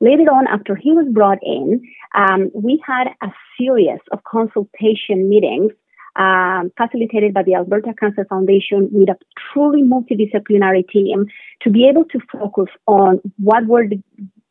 Later 0.00 0.30
on, 0.32 0.46
after 0.48 0.74
he 0.74 0.92
was 0.92 1.06
brought 1.12 1.38
in, 1.42 1.82
um, 2.14 2.50
we 2.54 2.82
had 2.86 3.08
a 3.22 3.28
series 3.58 4.00
of 4.12 4.24
consultation 4.24 5.28
meetings 5.28 5.72
um, 6.16 6.72
facilitated 6.76 7.34
by 7.34 7.42
the 7.42 7.54
Alberta 7.54 7.92
Cancer 7.98 8.24
Foundation 8.28 8.88
with 8.92 9.10
a 9.10 9.16
truly 9.52 9.82
multidisciplinary 9.82 10.88
team 10.88 11.26
to 11.62 11.70
be 11.70 11.86
able 11.86 12.04
to 12.06 12.18
focus 12.32 12.68
on 12.86 13.20
what 13.38 13.66
were 13.66 13.86
the, 13.86 14.02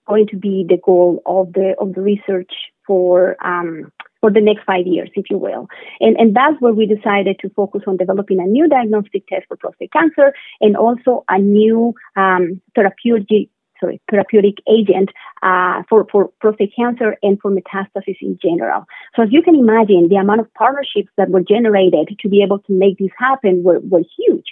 going 0.08 0.28
to 0.28 0.38
be 0.38 0.66
the 0.68 0.78
goal 0.86 1.22
of 1.26 1.54
the 1.54 1.76
of 1.80 1.94
the 1.96 2.02
research 2.02 2.52
for 2.86 3.36
um, 3.46 3.92
for 4.22 4.32
the 4.32 4.42
next 4.42 4.64
five 4.66 4.86
years, 4.86 5.10
if 5.16 5.26
you 5.30 5.38
will. 5.38 5.68
And, 6.00 6.18
and 6.18 6.36
that's 6.36 6.60
where 6.60 6.74
we 6.74 6.86
decided 6.86 7.38
to 7.40 7.50
focus 7.50 7.84
on 7.88 7.98
developing 7.98 8.40
a 8.40 8.46
new 8.46 8.68
diagnostic 8.68 9.26
test 9.28 9.46
for 9.48 9.58
prostate 9.58 9.94
cancer 9.94 10.34
and 10.60 10.76
also 10.76 11.24
a 11.30 11.40
new 11.40 11.94
um, 12.16 12.62
therapeutic 12.76 13.50
sorry, 13.80 14.02
therapeutic 14.10 14.56
agent 14.70 15.10
uh, 15.44 15.84
for, 15.90 16.06
for 16.12 16.30
prostate 16.40 16.74
cancer 16.76 17.16
and 17.24 17.40
for 17.42 17.52
metastasis 17.52 18.18
in 18.22 18.38
general. 18.42 18.86
So 19.16 19.24
as 19.24 19.30
you 19.32 19.42
can 19.42 19.56
imagine, 19.56 20.10
the 20.10 20.16
amount 20.16 20.42
of 20.42 20.54
partnerships 20.54 21.10
that 21.18 21.30
were 21.30 21.42
generated 21.42 22.18
to 22.20 22.30
be 22.30 22.44
able 22.44 22.60
to 22.60 22.74
make 22.74 22.98
this 22.98 23.12
happen 23.18 23.64
were, 23.64 23.80
were 23.80 24.04
huge. 24.18 24.46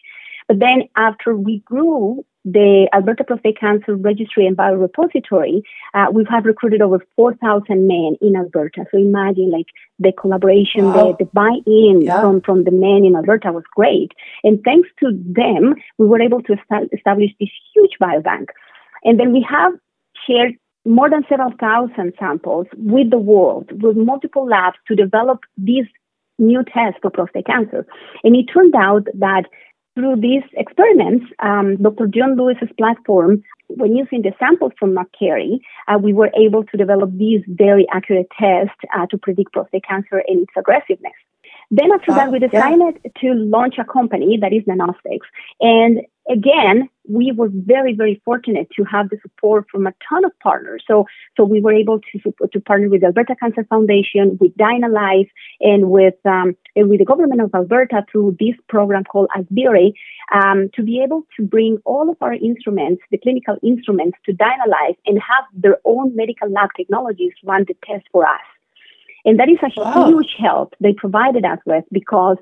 But 0.48 0.60
then 0.60 0.84
after 0.96 1.36
we 1.36 1.60
grew 1.66 2.24
the 2.46 2.88
Alberta 2.94 3.26
Prostate 3.26 3.60
Cancer 3.60 3.96
Registry 3.96 4.48
and 4.48 4.56
Biorepository, 4.56 5.62
uh, 5.94 6.06
we 6.14 6.26
have 6.30 6.46
recruited 6.46 6.82
over 6.82 7.06
4,000 7.18 7.88
men 7.88 8.16
in 8.22 8.38
Alberta. 8.38 8.86
So 8.90 8.98
imagine 8.98 9.52
like 9.52 9.66
the 10.00 10.14
collaboration, 10.14 10.86
wow. 10.86 11.18
the, 11.20 11.26
the 11.26 11.30
buy-in 11.34 12.02
yeah. 12.02 12.22
from, 12.22 12.40
from 12.42 12.64
the 12.64 12.72
men 12.72 13.04
in 13.04 13.18
Alberta 13.18 13.52
was 13.52 13.66
great. 13.76 14.14
And 14.46 14.64
thanks 14.64 14.88
to 15.02 15.12
them, 15.12 15.76
we 15.98 16.08
were 16.08 16.22
able 16.22 16.42
to 16.44 16.54
establish 16.94 17.32
this 17.38 17.50
huge 17.76 17.98
biobank. 18.02 18.48
And 19.08 19.18
then 19.18 19.32
we 19.32 19.46
have 19.50 19.72
shared 20.28 20.56
more 20.86 21.10
than 21.10 21.24
several 21.30 21.52
thousand 21.60 22.14
samples 22.20 22.68
with 22.76 23.10
the 23.10 23.18
world, 23.18 23.72
with 23.82 23.96
multiple 23.96 24.46
labs 24.46 24.78
to 24.88 24.96
develop 24.96 25.40
these 25.58 25.86
new 26.38 26.64
tests 26.64 27.00
for 27.02 27.10
prostate 27.10 27.46
cancer. 27.46 27.88
And 28.24 28.36
it 28.36 28.46
turned 28.54 28.76
out 28.76 29.06
that 29.16 29.44
through 29.96 30.18
these 30.18 30.44
experiments, 30.54 31.26
um, 31.40 31.78
Dr. 31.78 32.08
John 32.08 32.38
Lewis's 32.38 32.70
platform, 32.78 33.44
when 33.70 33.96
using 33.96 34.22
the 34.22 34.34
samples 34.38 34.74
from 34.78 34.96
APCaRI, 34.96 35.60
uh, 35.88 35.98
we 35.98 36.14
were 36.14 36.30
able 36.38 36.64
to 36.66 36.78
develop 36.78 37.10
these 37.18 37.42
very 37.48 37.88
accurate 37.92 38.28
tests 38.38 38.78
uh, 38.96 39.08
to 39.08 39.18
predict 39.18 39.54
prostate 39.54 39.86
cancer 39.86 40.22
and 40.28 40.42
its 40.44 40.54
aggressiveness. 40.56 41.14
Then 41.72 41.92
after 41.92 42.14
that, 42.14 42.32
we 42.32 42.40
decided 42.40 43.00
yeah. 43.04 43.12
to 43.22 43.34
launch 43.34 43.76
a 43.78 43.84
company 43.84 44.38
that 44.40 44.54
is 44.54 44.64
Nanostics. 44.64 45.28
And 45.60 46.02
again, 46.30 46.90
we 47.10 47.32
were 47.32 47.50
very, 47.52 47.94
very 47.94 48.22
fortunate 48.26 48.68
to 48.76 48.84
have 48.84 49.10
the 49.10 49.18
support 49.22 49.66
from 49.72 49.88
a 49.88 49.94
ton 50.08 50.26
of 50.26 50.32
partners. 50.40 50.84
So, 50.88 51.06
so 51.36 51.46
we 51.46 51.62
were 51.62 51.74
able 51.74 52.00
to 52.00 52.34
to 52.52 52.60
partner 52.60 52.90
with 52.90 53.02
the 53.02 53.08
Alberta 53.08 53.36
Cancer 53.36 53.66
Foundation, 53.70 54.38
with 54.40 54.56
DynaLife, 54.58 55.30
and 55.62 55.90
with 55.90 56.16
um, 56.26 56.56
and 56.76 56.90
with 56.90 57.00
the 57.00 57.06
government 57.06 57.42
of 57.42 57.52
Alberta 57.54 58.06
through 58.12 58.38
this 58.40 58.56
program 58.68 59.04
called 59.04 59.30
Asbury, 59.36 59.94
um, 60.34 60.70
to 60.76 60.84
be 60.84 61.02
able 61.04 61.24
to 61.38 61.44
bring 61.44 61.78
all 61.86 62.10
of 62.10 62.18
our 62.22 62.34
instruments, 62.34 63.02
the 63.12 63.18
clinical 63.18 63.58
instruments, 63.64 64.18
to 64.26 64.34
DynaLife 64.34 64.98
and 65.06 65.20
have 65.20 65.46
their 65.54 65.78
own 65.86 66.16
medical 66.16 66.50
lab 66.50 66.70
technologies 66.76 67.34
run 67.44 67.66
the 67.68 67.76
test 67.86 68.06
for 68.12 68.26
us. 68.26 68.42
And 69.28 69.40
that 69.40 69.50
is 69.50 69.58
a 69.62 69.70
wow. 69.82 70.08
huge 70.08 70.36
help 70.40 70.74
they 70.80 70.94
provided 70.94 71.44
us 71.44 71.60
with 71.66 71.84
because 71.92 72.38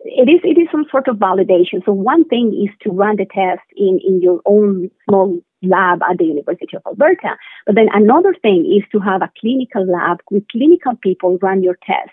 it 0.00 0.28
is 0.28 0.40
it 0.44 0.58
is 0.60 0.68
some 0.70 0.84
sort 0.90 1.08
of 1.08 1.16
validation. 1.16 1.84
So 1.84 1.92
one 1.92 2.24
thing 2.24 2.54
is 2.54 2.74
to 2.82 2.90
run 2.90 3.16
the 3.16 3.26
test 3.26 3.66
in, 3.76 4.00
in 4.06 4.22
your 4.22 4.40
own 4.46 4.90
small 5.08 5.40
lab 5.62 6.00
at 6.08 6.18
the 6.18 6.24
University 6.24 6.76
of 6.76 6.82
Alberta. 6.86 7.36
But 7.66 7.74
then 7.74 7.88
another 7.92 8.34
thing 8.40 8.64
is 8.64 8.88
to 8.92 9.00
have 9.00 9.22
a 9.22 9.32
clinical 9.40 9.84
lab 9.86 10.18
with 10.30 10.46
clinical 10.48 10.94
people 11.02 11.38
run 11.42 11.62
your 11.62 11.78
test. 11.84 12.12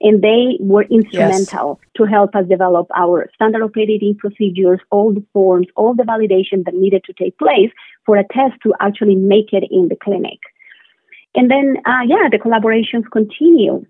And 0.00 0.22
they 0.22 0.58
were 0.60 0.82
instrumental 0.82 1.80
yes. 1.80 1.90
to 1.96 2.04
help 2.04 2.34
us 2.34 2.46
develop 2.46 2.88
our 2.94 3.30
standard 3.34 3.62
operating 3.62 4.16
procedures, 4.16 4.80
all 4.90 5.14
the 5.14 5.24
forms, 5.32 5.68
all 5.76 5.94
the 5.94 6.02
validation 6.02 6.64
that 6.64 6.74
needed 6.74 7.04
to 7.04 7.12
take 7.14 7.38
place 7.38 7.70
for 8.04 8.16
a 8.16 8.24
test 8.24 8.60
to 8.64 8.74
actually 8.80 9.14
make 9.14 9.52
it 9.52 9.64
in 9.70 9.88
the 9.88 9.96
clinic. 9.96 10.40
And 11.34 11.50
then, 11.50 11.76
uh, 11.86 12.02
yeah, 12.06 12.28
the 12.30 12.38
collaborations 12.38 13.10
continue. 13.10 13.86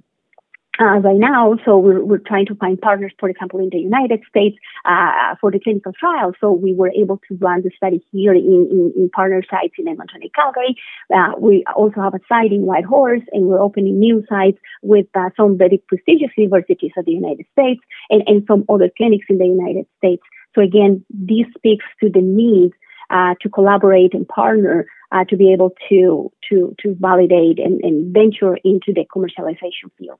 Uh, 0.81 0.99
right 0.99 1.19
now, 1.19 1.57
so 1.64 1.78
we're, 1.78 2.04
we're 2.04 2.19
trying 2.19 2.47
to 2.47 2.54
find 2.57 2.81
partners, 2.81 3.12
for 3.21 3.28
example, 3.28 3.61
in 3.61 3.69
the 3.71 3.78
United 3.78 4.21
States 4.28 4.57
uh, 4.85 5.37
for 5.40 5.52
the 5.52 5.61
clinical 5.61 5.93
trial. 5.93 6.33
So 6.40 6.50
we 6.50 6.75
were 6.75 6.90
able 6.90 7.21
to 7.28 7.37
run 7.37 7.62
the 7.62 7.71
study 7.76 8.04
here 8.11 8.35
in, 8.35 8.69
in, 8.71 8.93
in 8.97 9.11
partner 9.11 9.40
sites 9.49 9.75
in 9.78 9.87
Edmonton 9.87 10.23
and 10.23 10.35
Calgary. 10.35 10.76
Uh, 11.14 11.38
we 11.38 11.64
also 11.76 12.00
have 12.00 12.14
a 12.14 12.21
site 12.28 12.50
in 12.50 12.62
Whitehorse, 12.62 13.23
and 13.31 13.47
we're 13.47 13.61
opening 13.61 14.00
new 14.00 14.25
sites 14.28 14.59
with 14.83 15.07
uh, 15.14 15.31
some 15.37 15.57
very 15.57 15.81
prestigious 15.87 16.31
universities 16.37 16.90
of 16.97 17.04
the 17.04 17.12
United 17.12 17.47
States 17.52 17.81
and, 18.11 18.25
and 18.26 18.45
some 18.49 18.64
other 18.69 18.90
clinics 18.97 19.26
in 19.28 19.38
the 19.38 19.47
United 19.47 19.87
States. 19.99 20.23
So 20.57 20.61
again, 20.61 21.04
this 21.09 21.47
speaks 21.57 21.85
to 22.02 22.11
the 22.11 22.21
need 22.21 22.73
uh, 23.11 23.35
to 23.43 23.49
collaborate 23.49 24.12
and 24.12 24.26
partner 24.26 24.87
uh, 25.12 25.25
to 25.28 25.37
be 25.37 25.52
able 25.52 25.73
to 25.88 26.33
to 26.49 26.75
to 26.81 26.97
validate 26.99 27.59
and, 27.61 27.81
and 27.85 28.12
venture 28.12 28.57
into 28.64 28.93
the 28.93 29.04
commercialization 29.14 29.90
field. 29.99 30.19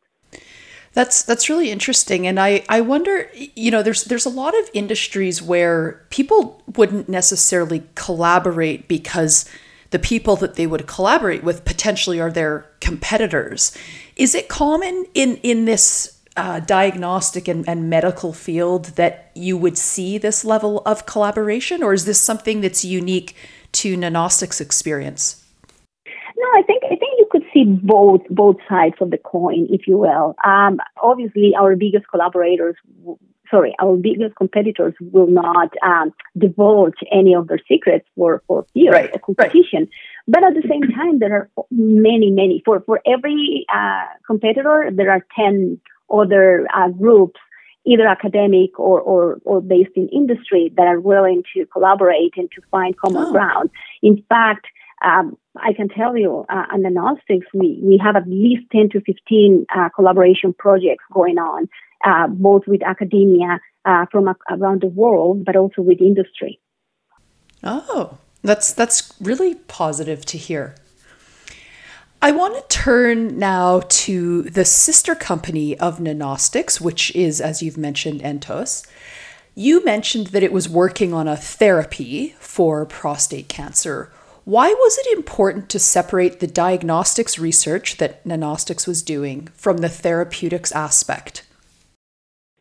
That's 0.93 1.23
that's 1.23 1.49
really 1.49 1.71
interesting, 1.73 2.25
and 2.27 2.39
I 2.39 2.65
I 2.69 2.81
wonder, 2.81 3.29
you 3.35 3.73
know, 3.73 3.83
there's 3.83 4.05
there's 4.05 4.27
a 4.27 4.31
lot 4.31 4.57
of 4.57 4.71
industries 4.73 5.43
where 5.43 6.05
people 6.11 6.63
wouldn't 6.77 7.09
necessarily 7.09 7.83
collaborate 7.97 8.87
because 8.87 9.45
the 9.91 9.99
people 9.99 10.37
that 10.37 10.55
they 10.55 10.69
would 10.69 10.87
collaborate 10.87 11.43
with 11.43 11.65
potentially 11.65 12.21
are 12.21 12.31
their 12.31 12.67
competitors. 12.81 13.77
Is 14.15 14.37
it 14.37 14.49
common 14.49 15.07
in 15.15 15.37
in 15.39 15.65
this 15.65 16.21
uh, 16.37 16.61
diagnostic 16.61 17.49
and, 17.49 17.69
and 17.69 17.91
medical 17.91 18.33
field 18.33 18.87
that 18.97 19.31
you 19.35 19.57
would 19.57 19.79
see 19.79 20.17
this 20.17 20.45
level 20.45 20.83
of 20.87 21.07
collaboration, 21.07 21.83
or 21.83 21.93
is 21.93 22.05
this 22.05 22.21
something 22.21 22.61
that's 22.61 22.85
unique 22.85 23.35
to 23.73 23.97
Nanostics' 23.97 24.61
experience? 24.61 25.45
No, 26.37 26.47
I 26.57 26.63
think 26.63 26.85
I 26.85 26.97
think 26.97 27.04
see 27.55 27.65
both 27.65 28.23
both 28.29 28.57
sides 28.69 28.97
of 29.01 29.11
the 29.11 29.19
coin, 29.19 29.67
if 29.71 29.87
you 29.87 29.97
will. 29.97 30.35
Um, 30.45 30.81
obviously, 31.03 31.55
our 31.59 31.77
biggest 31.77 32.07
collaborators, 32.09 32.75
sorry, 33.51 33.75
our 33.81 33.97
biggest 33.97 34.35
competitors 34.37 34.95
will 35.01 35.29
not 35.29 35.71
um, 35.83 36.13
divulge 36.37 36.99
any 37.13 37.35
of 37.35 37.49
their 37.49 37.61
secrets 37.67 38.07
for 38.17 38.43
for 38.47 38.67
fear 38.75 38.93
right, 38.93 39.15
of 39.15 39.23
competition. 39.23 39.81
Right. 39.81 39.89
But 40.27 40.45
at 40.45 40.55
the 40.55 40.69
same 40.69 40.83
time, 40.83 41.19
there 41.21 41.35
are 41.35 41.49
many, 41.71 42.31
many. 42.31 42.63
For 42.65 42.81
for 42.81 43.01
every 43.07 43.65
uh, 43.73 44.07
competitor, 44.27 44.91
there 44.93 45.11
are 45.11 45.25
ten 45.37 45.81
other 46.11 46.67
uh, 46.75 46.89
groups 46.89 47.41
either 47.87 48.07
academic 48.07 48.79
or, 48.79 49.01
or, 49.01 49.39
or 49.45 49.61
based 49.61 49.91
in 49.95 50.09
industry 50.09 50.73
that 50.77 50.87
are 50.87 51.01
willing 51.01 51.43
to 51.55 51.67
collaborate 51.67 52.33
and 52.37 52.51
to 52.51 52.63
find 52.71 52.97
common 52.97 53.25
oh. 53.27 53.33
ground. 53.33 53.71
In 54.03 54.23
fact, 54.29 54.67
um, 55.05 55.37
I 55.57 55.73
can 55.73 55.89
tell 55.89 56.17
you, 56.17 56.45
uh, 56.49 56.65
Nanostics, 56.77 57.47
we, 57.53 57.79
we 57.83 58.01
have 58.03 58.17
at 58.17 58.27
least 58.27 58.63
10 58.73 58.89
to 58.91 59.01
15 59.01 59.67
uh, 59.75 59.89
collaboration 59.95 60.55
projects 60.59 61.05
going 61.13 61.39
on, 61.39 61.69
uh, 62.05 62.27
both 62.29 62.63
with 62.67 62.83
academia 62.83 63.61
uh, 63.85 64.07
from 64.11 64.29
a- 64.29 64.37
around 64.51 64.81
the 64.81 64.89
world, 64.89 65.45
but 65.45 65.57
also 65.57 65.83
with 65.83 66.01
industry. 66.01 66.59
Oh, 67.63 68.19
that's 68.43 68.73
that's 68.73 69.15
really 69.21 69.55
positive 69.55 70.27
to 70.27 70.39
hear. 70.39 70.75
I 72.21 72.31
want 72.31 72.55
to 72.57 72.77
turn 72.77 73.39
now 73.39 73.83
to 73.87 74.43
the 74.43 74.65
sister 74.65 75.15
company 75.15 75.79
of 75.79 75.99
Nanostics, 75.99 76.81
which 76.81 77.15
is, 77.15 77.41
as 77.41 77.63
you've 77.63 77.77
mentioned, 77.77 78.23
Entos. 78.23 78.87
You 79.55 79.85
mentioned 79.85 80.29
that 80.29 80.43
it 80.43 80.53
was 80.53 80.69
working 80.69 81.13
on 81.15 81.29
a 81.29 81.37
therapy 81.37 82.35
for 82.39 82.85
prostate 82.87 83.49
cancer. 83.49 84.11
Why 84.45 84.69
was 84.69 84.99
it 84.99 85.17
important 85.17 85.69
to 85.71 85.79
separate 85.79 86.41
the 86.41 86.47
diagnostics 86.47 87.39
research 87.39 87.97
that 87.97 88.23
Nanostics 88.25 88.87
was 88.87 89.03
doing 89.03 89.49
from 89.55 89.79
the 89.79 89.89
therapeutics 89.89 90.71
aspect? 90.73 91.47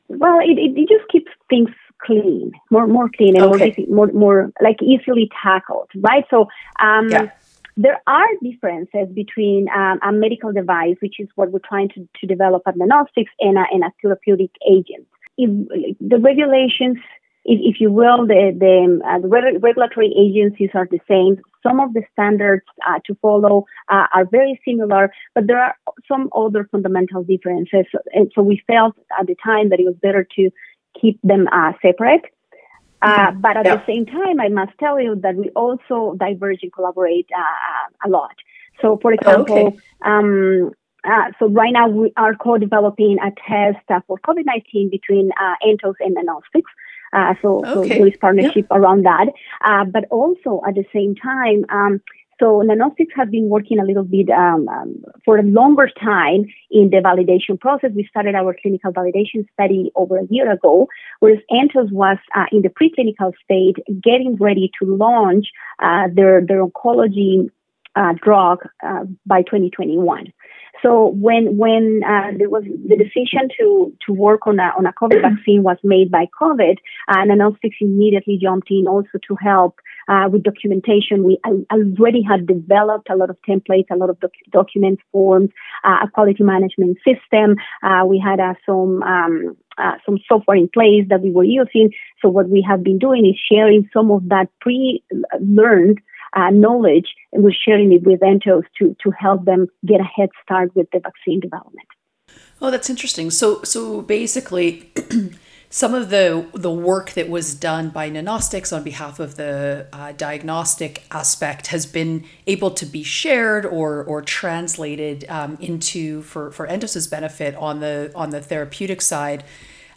Well, 0.07 0.39
it, 0.39 0.57
it, 0.57 0.77
it 0.77 0.87
just 0.87 1.09
keeps 1.11 1.31
things 1.49 1.69
clean, 2.01 2.51
more 2.71 2.87
more 2.87 3.09
clean 3.15 3.35
and 3.35 3.53
okay. 3.55 3.85
more, 3.89 4.07
more 4.07 4.13
more 4.13 4.51
like 4.61 4.81
easily 4.81 5.29
tackled, 5.41 5.89
right? 5.95 6.25
So 6.29 6.47
um, 6.79 7.09
yeah 7.09 7.31
There 7.75 7.99
are 8.05 8.27
differences 8.43 9.07
between 9.15 9.67
um, 9.75 9.99
a 10.03 10.11
medical 10.11 10.51
device, 10.53 10.95
which 11.01 11.19
is 11.19 11.27
what 11.35 11.51
we're 11.51 11.67
trying 11.67 11.89
to, 11.95 12.07
to 12.19 12.27
develop 12.27 12.61
at 12.67 12.75
Nanostics, 12.75 13.33
and 13.39 13.57
a, 13.57 13.65
and 13.71 13.83
a 13.83 13.91
therapeutic 14.01 14.51
agent. 14.69 15.07
If, 15.37 15.97
the 15.99 16.19
regulations 16.19 16.99
if, 17.45 17.75
if, 17.75 17.81
you 17.81 17.91
will, 17.91 18.25
the, 18.25 18.55
the, 18.57 19.01
uh, 19.05 19.19
the 19.19 19.27
regulatory 19.27 20.13
agencies 20.17 20.69
are 20.73 20.87
the 20.89 20.99
same. 21.07 21.41
Some 21.61 21.79
of 21.79 21.93
the 21.93 22.03
standards 22.13 22.65
uh, 22.87 22.99
to 23.05 23.15
follow 23.21 23.65
uh, 23.89 24.07
are 24.13 24.25
very 24.25 24.59
similar, 24.65 25.11
but 25.35 25.47
there 25.47 25.59
are 25.59 25.75
some 26.07 26.29
other 26.35 26.67
fundamental 26.71 27.23
differences. 27.23 27.85
And 28.13 28.31
so 28.33 28.41
we 28.41 28.61
felt 28.67 28.95
at 29.19 29.27
the 29.27 29.35
time 29.43 29.69
that 29.69 29.79
it 29.79 29.85
was 29.85 29.95
better 30.01 30.27
to 30.35 30.49
keep 30.99 31.19
them 31.23 31.47
uh, 31.51 31.73
separate. 31.81 32.23
Uh, 33.01 33.31
but 33.31 33.57
at 33.57 33.65
yeah. 33.65 33.75
the 33.75 33.85
same 33.85 34.05
time, 34.05 34.39
I 34.39 34.47
must 34.47 34.71
tell 34.79 34.99
you 34.99 35.15
that 35.23 35.35
we 35.35 35.49
also 35.49 36.15
diverge 36.17 36.59
and 36.61 36.71
collaborate 36.71 37.27
uh, 37.35 38.07
a 38.07 38.09
lot. 38.09 38.35
So, 38.81 38.97
for 39.01 39.11
example, 39.11 39.67
okay. 39.67 39.77
um, 40.05 40.71
uh, 41.05 41.31
so 41.37 41.49
right 41.49 41.73
now 41.73 41.89
we 41.89 42.13
are 42.15 42.33
co-developing 42.33 43.17
a 43.19 43.31
test 43.47 43.83
uh, 43.89 43.99
for 44.07 44.17
COVID-19 44.19 44.89
between 44.89 45.31
uh, 45.39 45.55
Entos 45.65 45.95
and 45.99 46.15
Nanostics. 46.15 46.71
Uh, 47.13 47.33
so, 47.41 47.59
okay. 47.59 47.73
so 47.73 47.83
there 47.83 48.07
is 48.07 48.17
partnership 48.19 48.65
yeah. 48.69 48.77
around 48.77 49.05
that. 49.05 49.27
but 49.91 50.05
also 50.09 50.61
at 50.67 50.75
the 50.75 50.85
same 50.93 51.15
time, 51.15 51.65
um, 51.69 52.01
so 52.39 52.61
Nanostics 52.61 53.13
has 53.15 53.29
been 53.29 53.47
working 53.49 53.79
a 53.79 53.85
little 53.85 54.03
bit 54.03 54.29
um, 54.29 54.67
um, 54.67 55.03
for 55.23 55.37
a 55.37 55.43
longer 55.43 55.89
time 56.01 56.45
in 56.71 56.89
the 56.89 56.97
validation 56.97 57.59
process. 57.59 57.91
We 57.95 58.05
started 58.09 58.35
our 58.35 58.55
clinical 58.59 58.91
validation 58.91 59.45
study 59.53 59.91
over 59.95 60.17
a 60.17 60.25
year 60.29 60.51
ago, 60.51 60.87
whereas 61.19 61.39
Entos 61.51 61.91
was 61.91 62.17
uh, 62.35 62.45
in 62.51 62.61
the 62.61 62.69
preclinical 62.69 63.31
state, 63.43 63.77
getting 64.03 64.35
ready 64.37 64.71
to 64.81 64.95
launch 64.95 65.47
uh, 65.81 66.07
their 66.13 66.41
their 66.45 66.65
oncology 66.65 67.49
uh, 67.95 68.13
drug 68.21 68.59
uh, 68.83 69.05
by 69.25 69.43
2021. 69.43 70.33
So 70.81 71.09
when 71.09 71.57
when 71.57 72.01
uh, 72.05 72.31
there 72.37 72.49
was 72.49 72.63
the 72.63 72.97
decision 72.97 73.49
to 73.59 73.93
to 74.05 74.13
work 74.13 74.47
on 74.47 74.59
a 74.59 74.73
on 74.77 74.85
a 74.85 74.93
COVID 74.93 75.21
vaccine 75.29 75.63
was 75.63 75.77
made 75.83 76.11
by 76.11 76.25
COVID, 76.41 76.77
uh, 77.07 77.23
Nanostics 77.25 77.79
immediately 77.79 78.39
jumped 78.41 78.69
in 78.71 78.87
also 78.87 79.19
to 79.27 79.35
help 79.35 79.79
uh, 80.07 80.27
with 80.31 80.43
documentation. 80.43 81.23
We 81.23 81.39
already 81.71 82.21
had 82.21 82.47
developed 82.47 83.09
a 83.09 83.15
lot 83.15 83.29
of 83.29 83.37
templates, 83.47 83.91
a 83.91 83.95
lot 83.95 84.09
of 84.09 84.19
doc- 84.19 84.31
document 84.51 84.99
forms, 85.11 85.49
uh, 85.83 85.97
a 86.03 86.09
quality 86.09 86.43
management 86.43 86.97
system. 86.97 87.55
Uh, 87.81 88.05
we 88.05 88.19
had 88.19 88.39
uh, 88.39 88.55
some 88.65 89.03
um, 89.03 89.55
uh, 89.77 89.93
some 90.05 90.17
software 90.27 90.57
in 90.57 90.69
place 90.69 91.05
that 91.09 91.21
we 91.21 91.31
were 91.31 91.43
using. 91.43 91.91
So 92.21 92.29
what 92.29 92.49
we 92.49 92.65
have 92.67 92.83
been 92.83 92.99
doing 92.99 93.25
is 93.25 93.35
sharing 93.51 93.89
some 93.93 94.11
of 94.11 94.29
that 94.29 94.47
pre-learned 94.61 95.99
uh, 96.35 96.49
knowledge 96.49 97.13
and 97.31 97.43
we're 97.43 97.51
sharing 97.51 97.93
it 97.93 98.03
with 98.03 98.19
Entos 98.21 98.63
to, 98.79 98.95
to 99.03 99.11
help 99.11 99.45
them 99.45 99.67
get 99.85 99.99
a 99.99 100.03
head 100.03 100.29
start 100.43 100.75
with 100.75 100.87
the 100.91 100.99
vaccine 100.99 101.39
development. 101.39 101.87
Oh, 102.61 102.71
that's 102.71 102.89
interesting. 102.89 103.29
So, 103.29 103.61
so 103.63 104.01
basically, 104.01 104.91
some 105.69 105.95
of 105.95 106.09
the 106.11 106.47
the 106.53 106.71
work 106.71 107.11
that 107.11 107.29
was 107.29 107.55
done 107.55 107.89
by 107.89 108.09
Nanostics 108.09 108.71
on 108.71 108.83
behalf 108.83 109.19
of 109.19 109.37
the 109.37 109.87
uh, 109.91 110.11
diagnostic 110.13 111.03
aspect 111.09 111.67
has 111.67 111.87
been 111.87 112.23
able 112.45 112.69
to 112.71 112.85
be 112.85 113.03
shared 113.03 113.65
or 113.65 114.03
or 114.03 114.21
translated 114.21 115.25
um, 115.29 115.57
into 115.59 116.21
for 116.21 116.51
for 116.51 116.67
Entos's 116.67 117.07
benefit 117.07 117.55
on 117.55 117.79
the 117.79 118.11
on 118.15 118.29
the 118.29 118.39
therapeutic 118.39 119.01
side. 119.01 119.43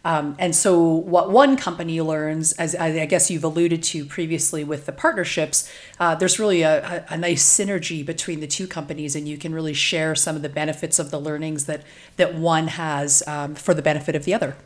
Um, 0.07 0.37
and 0.39 0.55
so, 0.55 0.81
what 0.85 1.33
one 1.33 1.57
company 1.57 2.01
learns, 2.01 2.53
as, 2.53 2.77
I 2.77 3.07
guess 3.07 3.29
you've 3.29 3.43
alluded 3.43 3.83
to 3.83 4.05
previously 4.05 4.63
with 4.63 4.87
the 4.87 4.93
partnerships, 4.93 5.69
uh, 5.99 6.15
there's 6.15 6.39
really 6.39 6.63
a, 6.63 7.05
a, 7.11 7.15
a, 7.15 7.17
nice 7.17 7.45
synergy 7.45 8.07
between 8.07 8.39
the 8.39 8.47
two 8.47 8.69
companies, 8.69 9.17
and 9.17 9.27
you 9.27 9.37
can 9.37 9.53
really 9.53 9.75
share 9.75 10.15
some 10.15 10.37
of 10.37 10.43
the 10.43 10.49
benefits 10.49 11.01
of 11.01 11.11
the 11.11 11.19
learnings 11.19 11.65
that 11.67 11.83
that 12.19 12.37
one 12.37 12.69
has 12.69 13.25
um, 13.27 13.57
for 13.57 13.75
the 13.75 13.83
benefit 13.83 14.15
of 14.15 14.25
the 14.25 14.33
other. 14.33 14.57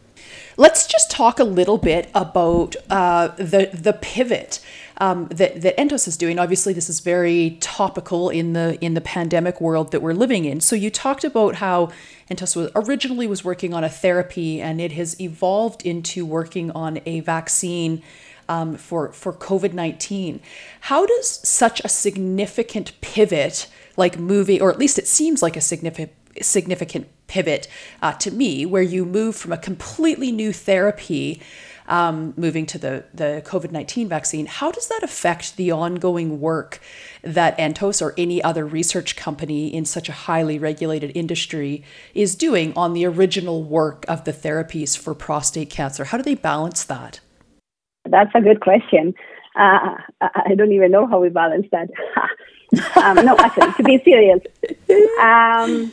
Let's 0.57 0.87
just 0.87 1.11
talk 1.11 1.39
a 1.39 1.45
little 1.45 1.79
bit 1.79 2.11
about 2.15 2.77
uh, 2.91 3.29
the 3.37 3.71
the 3.73 3.93
pivot 3.93 4.61
um, 4.99 5.29
that 5.29 5.63
that 5.63 5.77
Entos 5.77 6.07
is 6.07 6.17
doing. 6.17 6.39
Obviously, 6.39 6.73
this 6.75 6.91
is 6.91 7.01
very 7.01 7.57
topical 7.61 8.29
in 8.29 8.53
the 8.53 8.79
in 8.85 8.95
the 8.95 9.01
pandemic 9.01 9.61
world 9.61 9.93
that 9.93 10.03
we're 10.03 10.13
living 10.15 10.45
in. 10.45 10.61
So 10.61 10.77
you 10.77 10.91
talked 10.91 11.25
about 11.25 11.57
how 11.57 11.91
Entos 12.31 12.57
was 12.57 12.71
originally 12.75 13.27
was 13.27 13.45
working 13.45 13.73
on 13.73 13.85
a 13.85 13.89
therapy, 13.89 14.61
and 14.61 14.81
it 14.81 14.93
has 14.93 15.19
evolved 15.21 15.87
into 15.87 16.27
working 16.27 16.71
on 16.73 17.01
a 17.07 17.21
vaccine. 17.21 18.03
Um, 18.49 18.77
for 18.77 19.13
for 19.13 19.33
COVID 19.33 19.75
nineteen, 19.75 20.41
how 20.81 21.07
does 21.07 21.49
such 21.49 21.81
a 21.85 21.89
significant 21.89 23.01
pivot, 23.01 23.69
like 23.97 24.19
moving, 24.19 24.61
or 24.61 24.73
at 24.73 24.79
least 24.79 24.99
it 24.99 25.07
seems 25.07 25.41
like 25.41 25.57
a 25.57 25.61
significant 25.61 26.11
significant 26.41 27.09
pivot 27.27 27.69
uh, 28.03 28.13
to 28.15 28.31
me, 28.31 28.67
where 28.67 28.83
you 28.83 29.05
move 29.05 29.37
from 29.37 29.53
a 29.53 29.59
completely 29.59 30.33
new 30.33 30.53
therapy 30.53 31.41
um, 31.91 32.33
moving 32.37 32.67
to 32.67 32.79
the, 32.79 33.05
the 33.13 33.43
COVID 33.45 33.73
19 33.73 34.09
vaccine, 34.09 34.47
how 34.47 34.71
does 34.71 34.89
that 34.89 35.03
affect 35.03 35.57
the 35.57 35.73
ongoing 35.73 36.41
work 36.41 36.81
that 37.23 37.59
Entos 37.59 38.01
or 38.01 38.15
any 38.17 38.43
other 38.43 38.65
research 38.65 39.17
company 39.17 39.75
in 39.75 39.85
such 39.85 40.09
a 40.09 40.13
highly 40.13 40.59
regulated 40.59 41.11
industry 41.15 41.83
is 42.15 42.37
doing 42.37 42.73
on 42.77 42.95
the 42.95 43.05
original 43.05 43.65
work 43.65 44.05
of 44.09 44.25
the 44.25 44.33
therapies 44.33 44.97
for 44.97 45.15
prostate 45.15 45.69
cancer? 45.69 46.05
How 46.05 46.17
do 46.17 46.23
they 46.23 46.37
balance 46.37 46.85
that? 46.85 47.21
That's 48.09 48.31
a 48.35 48.41
good 48.41 48.61
question. 48.61 49.13
Uh, 49.57 49.97
I 50.21 50.55
don't 50.57 50.73
even 50.73 50.93
know 50.93 51.09
how 51.09 51.21
we 51.21 51.29
balance 51.29 51.67
that. 51.73 51.91
um, 52.97 53.27
no, 53.27 53.37
actually, 53.37 53.73
to 53.73 53.83
be 53.83 54.03
serious. 54.05 54.41
Um, 55.21 55.93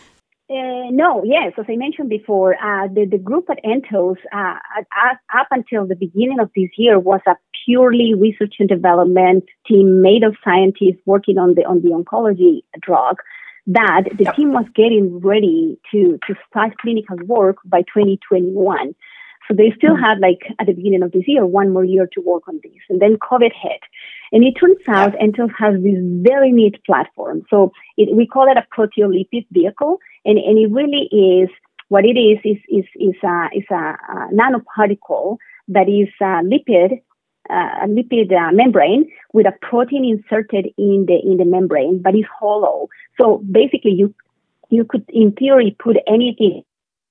uh, 0.49 0.89
no, 0.91 1.23
yes. 1.25 1.53
As 1.57 1.65
I 1.67 1.75
mentioned 1.75 2.09
before, 2.09 2.55
uh, 2.55 2.87
the, 2.87 3.05
the 3.05 3.17
group 3.17 3.49
at 3.49 3.59
Entos, 3.65 4.15
uh, 4.33 4.55
up 5.37 5.47
until 5.51 5.85
the 5.85 5.95
beginning 5.95 6.39
of 6.39 6.49
this 6.55 6.69
year, 6.77 6.97
was 6.99 7.19
a 7.27 7.35
purely 7.65 8.13
research 8.13 8.55
and 8.59 8.69
development 8.69 9.43
team 9.67 10.01
made 10.01 10.23
of 10.23 10.37
scientists 10.45 11.01
working 11.05 11.37
on 11.37 11.55
the 11.55 11.63
on 11.65 11.81
the 11.81 11.89
oncology 11.89 12.63
drug. 12.81 13.17
That 13.67 14.03
the 14.17 14.23
yep. 14.23 14.35
team 14.37 14.53
was 14.53 14.65
getting 14.73 15.19
ready 15.19 15.77
to 15.91 16.17
to 16.27 16.35
start 16.49 16.77
clinical 16.77 17.17
work 17.25 17.57
by 17.65 17.81
2021. 17.81 18.95
So 19.47 19.53
they 19.53 19.71
still 19.75 19.95
mm-hmm. 19.95 20.03
had 20.03 20.19
like 20.19 20.39
at 20.59 20.67
the 20.67 20.73
beginning 20.73 21.03
of 21.03 21.11
this 21.11 21.23
year 21.27 21.45
one 21.45 21.71
more 21.71 21.83
year 21.83 22.07
to 22.13 22.21
work 22.21 22.47
on 22.47 22.59
this, 22.63 22.81
and 22.89 23.01
then 23.01 23.17
COVID 23.17 23.51
hit. 23.53 23.81
And 24.31 24.43
it 24.43 24.53
turns 24.59 24.77
out. 24.87 25.13
Entos 25.13 25.51
has 25.57 25.75
this 25.81 25.99
very 26.21 26.51
neat 26.51 26.83
platform. 26.85 27.43
So 27.49 27.71
it, 27.97 28.15
we 28.15 28.27
call 28.27 28.49
it 28.51 28.57
a 28.57 28.65
proteolipid 28.75 29.47
vehicle, 29.51 29.99
and, 30.27 30.37
and 30.37 30.59
it 30.59 30.71
really 30.71 31.07
is 31.11 31.49
what 31.89 32.05
it 32.05 32.17
is 32.19 32.37
is 32.43 32.57
is 32.69 32.85
is 32.95 33.15
a, 33.23 33.49
is 33.55 33.65
a, 33.71 33.75
a 33.75 34.29
nanoparticle 34.33 35.37
that 35.69 35.89
is 35.89 36.09
a 36.21 36.43
lipid 36.43 37.01
a 37.49 37.87
lipid 37.87 38.31
uh, 38.31 38.51
membrane 38.51 39.09
with 39.33 39.45
a 39.45 39.53
protein 39.61 40.03
inserted 40.03 40.67
in 40.77 41.05
the 41.07 41.17
in 41.23 41.37
the 41.37 41.45
membrane, 41.45 42.01
but 42.01 42.13
it's 42.15 42.27
hollow. 42.39 42.89
So 43.19 43.43
basically, 43.49 43.91
you 43.91 44.13
you 44.69 44.83
could 44.83 45.05
in 45.09 45.31
theory 45.31 45.75
put 45.79 45.97
anything. 46.07 46.63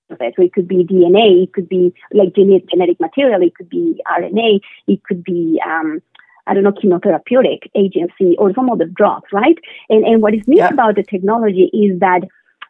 So 0.08 0.16
it 0.20 0.52
could 0.52 0.68
be 0.68 0.84
DNA, 0.84 1.42
it 1.42 1.52
could 1.52 1.68
be 1.68 1.92
like 2.12 2.34
genetic 2.36 2.68
genetic 2.70 3.00
material, 3.00 3.42
it 3.42 3.56
could 3.56 3.68
be 3.68 4.00
RNA, 4.06 4.60
it 4.86 5.02
could 5.02 5.24
be 5.24 5.60
um, 5.66 6.00
I 6.46 6.54
don't 6.54 6.62
know, 6.62 6.70
chemotherapeutic 6.70 7.70
agency 7.74 8.36
or 8.38 8.54
some 8.54 8.70
other 8.70 8.84
drugs, 8.84 9.32
right? 9.32 9.58
And, 9.88 10.04
and 10.04 10.22
what 10.22 10.34
is 10.34 10.46
neat 10.46 10.58
yeah. 10.58 10.68
about 10.72 10.94
the 10.94 11.02
technology 11.02 11.70
is 11.72 11.98
that 11.98 12.20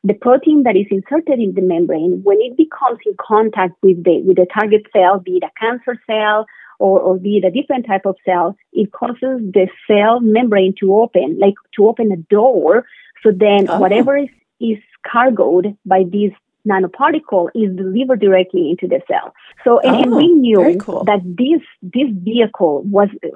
the 0.06 0.14
protein 0.14 0.62
that 0.62 0.76
is 0.76 0.86
inserted 0.90 1.38
in 1.40 1.54
the 1.54 1.62
membrane, 1.62 2.20
when 2.22 2.38
it 2.40 2.56
becomes 2.56 2.98
in 3.04 3.14
contact 3.20 3.74
with 3.82 4.04
the, 4.04 4.22
with 4.26 4.36
the 4.36 4.46
target 4.52 4.82
cell, 4.92 5.18
be 5.18 5.38
it 5.38 5.42
a 5.42 5.50
cancer 5.58 6.00
cell 6.06 6.46
or, 6.78 7.00
or 7.00 7.18
be 7.18 7.38
it 7.38 7.44
a 7.44 7.50
different 7.50 7.86
type 7.86 8.06
of 8.06 8.16
cell, 8.24 8.56
it 8.72 8.92
causes 8.92 9.40
the 9.56 9.66
cell 9.86 10.20
membrane 10.20 10.74
to 10.80 10.94
open, 10.94 11.38
like 11.40 11.54
to 11.74 11.88
open 11.88 12.12
a 12.12 12.16
door. 12.16 12.86
So 13.22 13.32
then 13.32 13.68
oh. 13.68 13.80
whatever 13.80 14.16
is, 14.16 14.28
is 14.60 14.78
cargoed 15.10 15.76
by 15.84 16.04
this 16.04 16.32
nanoparticle 16.68 17.48
is 17.54 17.74
delivered 17.76 18.20
directly 18.20 18.70
into 18.70 18.86
the 18.86 19.00
cell. 19.08 19.34
So, 19.64 19.80
and, 19.80 19.96
oh, 19.96 20.02
and 20.02 20.16
we 20.16 20.28
knew 20.28 20.76
cool. 20.78 21.04
that 21.04 21.20
this 21.24 21.62
this 21.82 22.08
vehicle 22.12 22.82
was 22.82 23.08
uh, 23.24 23.28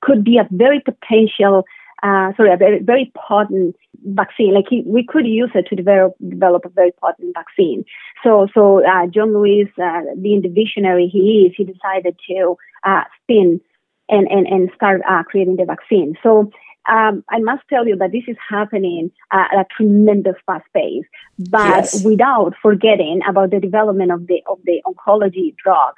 could 0.00 0.24
be 0.24 0.38
a 0.38 0.48
very 0.50 0.80
potential, 0.80 1.64
uh, 2.02 2.32
sorry, 2.36 2.52
a 2.52 2.56
very 2.56 2.80
very 2.82 3.12
potent 3.14 3.76
vaccine. 4.04 4.54
Like 4.54 4.66
he, 4.68 4.82
we 4.86 5.04
could 5.06 5.26
use 5.26 5.50
it 5.54 5.66
to 5.68 5.76
develop 5.76 6.14
develop 6.28 6.64
a 6.64 6.68
very 6.68 6.92
potent 7.00 7.34
vaccine. 7.34 7.84
So, 8.24 8.48
so 8.54 8.84
uh, 8.84 9.06
John 9.06 9.32
Lewis, 9.32 9.68
uh, 9.82 10.00
being 10.20 10.42
the 10.42 10.48
visionary 10.48 11.08
he 11.08 11.46
is, 11.46 11.54
he 11.56 11.64
decided 11.64 12.16
to 12.28 12.56
uh, 12.84 13.04
spin 13.22 13.60
and 14.08 14.26
and 14.28 14.46
and 14.46 14.70
start 14.74 15.02
uh, 15.08 15.22
creating 15.22 15.56
the 15.56 15.64
vaccine. 15.64 16.16
So 16.22 16.50
um, 16.88 17.24
I 17.30 17.38
must 17.38 17.62
tell 17.70 17.86
you 17.86 17.96
that 17.96 18.10
this 18.10 18.24
is 18.26 18.36
happening 18.48 19.12
at 19.30 19.54
a 19.54 19.64
tremendous 19.76 20.34
fast 20.46 20.66
pace, 20.74 21.04
but 21.38 21.84
yes. 21.84 22.04
without 22.04 22.54
forgetting 22.60 23.20
about 23.28 23.50
the 23.50 23.60
development 23.60 24.10
of 24.10 24.26
the 24.26 24.42
of 24.48 24.58
the 24.64 24.82
oncology 24.86 25.54
drug. 25.56 25.94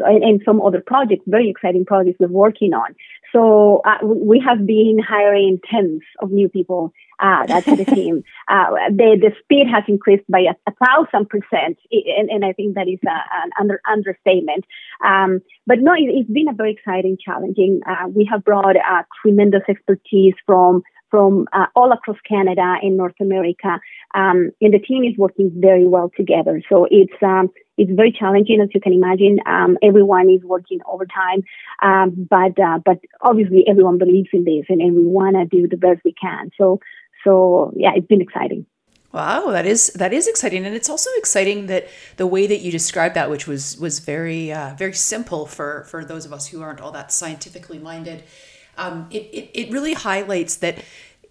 and, 0.00 0.22
and 0.22 0.42
some 0.44 0.60
other 0.60 0.80
projects, 0.80 1.24
very 1.26 1.48
exciting 1.48 1.84
projects 1.84 2.18
we're 2.20 2.28
working 2.28 2.72
on. 2.74 2.94
So 3.36 3.82
uh, 3.84 3.98
we 4.02 4.42
have 4.48 4.66
been 4.66 4.98
hiring 4.98 5.58
tens 5.70 6.00
of 6.22 6.30
new 6.30 6.48
people 6.48 6.92
uh, 7.18 7.46
that's 7.46 7.66
the 7.66 7.84
team. 7.84 8.22
Uh, 8.48 8.70
the 8.90 9.18
the 9.20 9.32
speed 9.42 9.66
has 9.66 9.82
increased 9.88 10.22
by 10.30 10.38
a, 10.38 10.54
a 10.70 10.72
thousand 10.86 11.28
percent, 11.28 11.76
and, 11.90 12.30
and 12.30 12.44
I 12.44 12.52
think 12.52 12.76
that 12.76 12.86
is 12.86 13.00
a, 13.04 13.10
an 13.10 13.50
under, 13.58 13.80
understatement. 13.90 14.64
Um, 15.04 15.40
but 15.66 15.80
no, 15.80 15.94
it, 15.94 16.16
has 16.16 16.26
been 16.32 16.48
a 16.48 16.52
very 16.54 16.70
exciting, 16.70 17.18
challenging. 17.20 17.80
Uh, 17.84 18.06
we 18.06 18.24
have 18.30 18.44
brought 18.44 18.76
uh, 18.76 19.02
tremendous 19.20 19.62
expertise 19.68 20.34
from 20.46 20.82
from 21.10 21.48
uh, 21.52 21.66
all 21.74 21.90
across 21.90 22.18
Canada 22.28 22.76
and 22.80 22.96
North 22.96 23.18
America, 23.20 23.80
um, 24.14 24.52
and 24.60 24.72
the 24.72 24.78
team 24.78 25.02
is 25.02 25.18
working 25.18 25.50
very 25.56 25.88
well 25.88 26.12
together. 26.16 26.62
So 26.68 26.86
it's 26.88 27.20
um, 27.20 27.50
it's 27.76 27.90
very 27.92 28.12
challenging, 28.12 28.60
as 28.60 28.68
you 28.74 28.80
can 28.80 28.92
imagine. 28.92 29.38
Um, 29.46 29.78
everyone 29.82 30.30
is 30.30 30.42
working 30.42 30.80
overtime, 30.86 31.44
um, 31.82 32.26
but 32.28 32.58
uh, 32.58 32.78
but 32.84 32.98
obviously 33.20 33.64
everyone 33.68 33.98
believes 33.98 34.30
in 34.32 34.44
this, 34.44 34.64
and, 34.68 34.80
and 34.80 34.96
we 34.96 35.04
want 35.04 35.36
to 35.36 35.44
do 35.44 35.68
the 35.68 35.76
best 35.76 36.00
we 36.04 36.12
can. 36.12 36.50
So 36.58 36.80
so 37.24 37.72
yeah, 37.76 37.90
it's 37.94 38.06
been 38.06 38.20
exciting. 38.20 38.66
Wow, 39.12 39.50
that 39.50 39.66
is 39.66 39.88
that 39.94 40.12
is 40.12 40.26
exciting, 40.26 40.66
and 40.66 40.74
it's 40.74 40.90
also 40.90 41.10
exciting 41.16 41.66
that 41.66 41.88
the 42.16 42.26
way 42.26 42.46
that 42.46 42.58
you 42.58 42.70
described 42.70 43.14
that, 43.14 43.30
which 43.30 43.46
was 43.46 43.78
was 43.78 43.98
very 44.00 44.52
uh, 44.52 44.74
very 44.74 44.92
simple 44.92 45.46
for 45.46 45.84
for 45.84 46.04
those 46.04 46.26
of 46.26 46.32
us 46.32 46.48
who 46.48 46.60
aren't 46.62 46.80
all 46.80 46.92
that 46.92 47.12
scientifically 47.12 47.78
minded, 47.78 48.24
um, 48.76 49.06
it, 49.10 49.22
it 49.32 49.50
it 49.54 49.70
really 49.70 49.94
highlights 49.94 50.56
that 50.56 50.84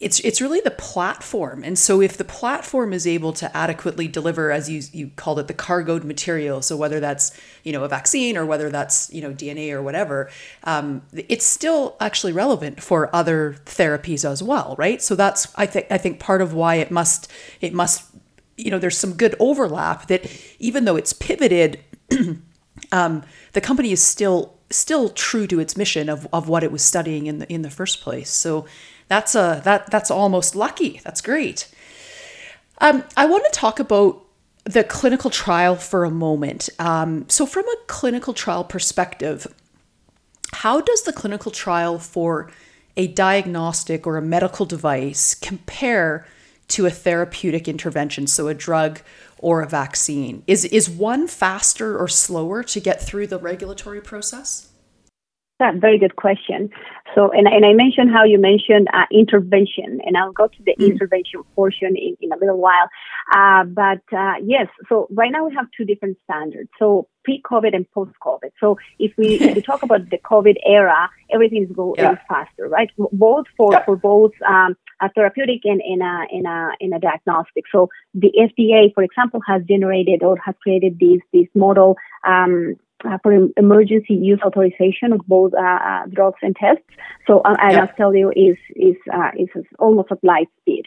it's 0.06 0.20
it's 0.20 0.39
really 0.39 0.62
the 0.62 0.70
platform. 0.70 1.63
And 1.63 1.80
so 1.80 2.00
if 2.00 2.15
the 2.15 2.24
platform 2.24 2.94
is 2.94 3.08
able 3.08 3.34
to 3.34 3.58
adequately 3.58 4.08
deliver 4.08 4.52
as 4.52 4.70
you 4.70 4.84
you 4.94 5.10
called 5.15 5.39
it 5.39 5.48
the 5.48 5.54
cargoed 5.56 6.04
material 6.04 6.62
so 6.62 6.78
whether 6.78 7.00
that's 7.00 7.36
you 7.63 7.74
know 7.74 7.84
a 7.84 7.88
vaccine 7.88 8.38
or 8.38 8.46
whether 8.46 8.70
that's 8.70 9.12
you 9.12 9.20
know 9.20 9.34
dna 9.34 9.72
or 9.72 9.82
whatever 9.82 10.30
um, 10.63 11.02
it's 11.12 11.44
still 11.44 11.98
actually 12.00 12.32
relevant 12.32 12.84
for 12.84 13.13
other 13.15 13.56
therapies 13.65 14.24
as 14.30 14.44
well 14.44 14.76
right? 14.78 15.02
So 15.02 15.15
that's 15.15 15.52
i 15.56 15.65
think 15.65 15.88
i 15.89 15.98
think 15.98 16.20
part 16.20 16.44
of 16.44 16.54
why 16.54 16.76
it 16.76 16.91
must 16.91 17.32
it 17.60 17.74
must 17.74 18.04
you 18.58 18.70
know 18.70 18.78
there's 18.78 18.98
some 18.98 19.13
good 19.13 19.34
overlap 19.39 20.06
that 20.06 20.22
even 20.60 20.86
though 20.86 20.98
it's 20.98 21.13
pivoted 21.13 21.80
um, 22.91 23.24
the 23.54 23.62
company 23.62 23.91
is 23.91 24.04
still 24.04 24.56
still 24.70 25.10
true 25.10 25.48
to 25.48 25.60
its 25.60 25.78
mission 25.78 26.10
of, 26.10 26.28
of 26.34 26.48
what 26.48 26.63
it 26.63 26.72
was 26.72 26.84
studying 26.84 27.28
in 27.28 27.39
the 27.39 27.52
in 27.52 27.62
the 27.62 27.70
first 27.70 28.02
place. 28.02 28.30
So 28.30 28.65
that's 29.08 29.36
a 29.36 29.62
that 29.63 29.91
that's 29.91 30.12
almost 30.12 30.56
lucky. 30.56 31.02
That's 31.04 31.22
great. 31.22 31.70
Um, 32.80 33.04
I 33.15 33.26
want 33.26 33.46
to 33.46 33.52
talk 33.52 33.80
about 33.80 34.26
the 34.65 34.84
clinical 34.84 35.30
trial 35.30 35.76
for 35.76 36.04
a 36.04 36.12
moment. 36.12 36.70
Um, 36.80 37.30
so, 37.30 37.46
from 37.46 37.65
a 37.65 37.76
clinical 37.88 38.34
trial 38.34 38.63
perspective, 38.63 39.48
how 40.54 40.82
does 40.82 41.04
the 41.04 41.13
clinical 41.13 41.52
trial 41.52 42.00
for 42.00 42.52
a 42.98 43.08
diagnostic 43.08 44.08
or 44.08 44.18
a 44.18 44.22
medical 44.22 44.65
device 44.65 45.36
compare 45.36 46.26
to 46.68 46.86
a 46.86 46.89
therapeutic 46.89 47.68
intervention, 47.68 48.26
so 48.26 48.48
a 48.48 48.54
drug 48.54 49.02
or 49.38 49.62
a 49.62 49.68
vaccine? 49.68 50.44
Is 50.48 50.65
is 50.65 50.89
one 50.89 51.28
faster 51.28 51.98
or 51.98 52.08
slower 52.08 52.63
to 52.63 52.80
get 52.80 53.02
through 53.02 53.28
the 53.28 53.39
regulatory 53.39 54.02
process? 54.02 54.70
That 55.60 55.76
very 55.76 55.98
good 55.98 56.18
question. 56.18 56.70
So, 57.13 57.32
and, 57.32 57.48
and 57.48 57.65
I 57.65 57.72
mentioned 57.72 58.12
how 58.12 58.26
you 58.26 58.38
mentioned 58.38 58.89
uh, 58.94 59.06
intervention, 59.10 60.02
and 60.06 60.18
I'll 60.18 60.34
go 60.34 60.48
to 60.48 60.63
the 60.65 60.76
mm. 60.78 60.91
intervention 60.91 61.44
portion 61.56 61.96
in, 61.96 62.18
in 62.20 62.34
a 62.34 62.38
little 62.38 62.58
while. 62.58 62.89
Uh, 63.34 63.63
but 63.63 64.02
uh, 64.12 64.34
yes, 64.44 64.68
so 64.89 65.08
right 65.12 65.32
now 65.32 65.48
we 65.48 65.56
have 65.56 65.68
two 65.78 65.86
different 65.86 66.18
standards. 66.26 66.70
So 66.78 67.08
pre-COVID 67.24 67.74
and 67.74 67.89
post-COVID. 67.91 68.52
So 68.60 68.78
if 69.00 69.13
we, 69.18 69.36
if 69.36 69.56
we 69.56 69.62
talk 69.62 69.82
about 69.82 70.10
the 70.10 70.18
COVID 70.18 70.56
era, 70.65 71.10
everything 71.34 71.63
is 71.63 71.76
going 71.76 71.96
yeah. 71.98 72.18
faster, 72.28 72.68
right? 72.68 72.89
Both 72.98 73.46
for 73.58 73.72
yeah. 73.72 73.86
for 73.86 73.96
both 73.96 74.32
um, 74.48 74.76
a 75.02 75.10
therapeutic 75.10 75.62
and 75.65 75.82
in 75.84 76.02
a 76.02 76.26
in 76.32 76.46
a 76.46 76.72
in 76.80 76.94
a 76.94 77.00
diagnostic. 77.00 77.65
So 77.72 77.89
the 78.13 78.32
FDA, 78.38 78.94
for 78.94 79.04
example, 79.04 79.41
has 79.48 79.63
generated 79.63 80.24
or 80.24 80.38
has 80.46 80.56
created 80.62 80.98
these 81.00 81.22
these 81.34 81.48
model 81.56 81.98
um, 82.26 82.76
for 83.24 83.32
emergency 83.58 84.13
use 84.13 84.39
authorization 84.46 85.13
of 85.13 85.22
both 85.28 85.54
uh, 85.54 85.80
uh 85.91 86.06
drugs 86.08 86.39
and 86.41 86.56
tests. 86.56 86.84
So 87.28 87.41
uh, 87.41 87.56
and 87.62 87.78
I'll 87.78 87.96
tell 87.96 88.15
you 88.15 88.32
is 88.32 88.58
is 88.76 88.98
uh, 89.13 89.32
is 89.38 89.50
almost 89.80 90.12
at 90.12 90.24
light 90.24 90.50
speed. 90.62 90.86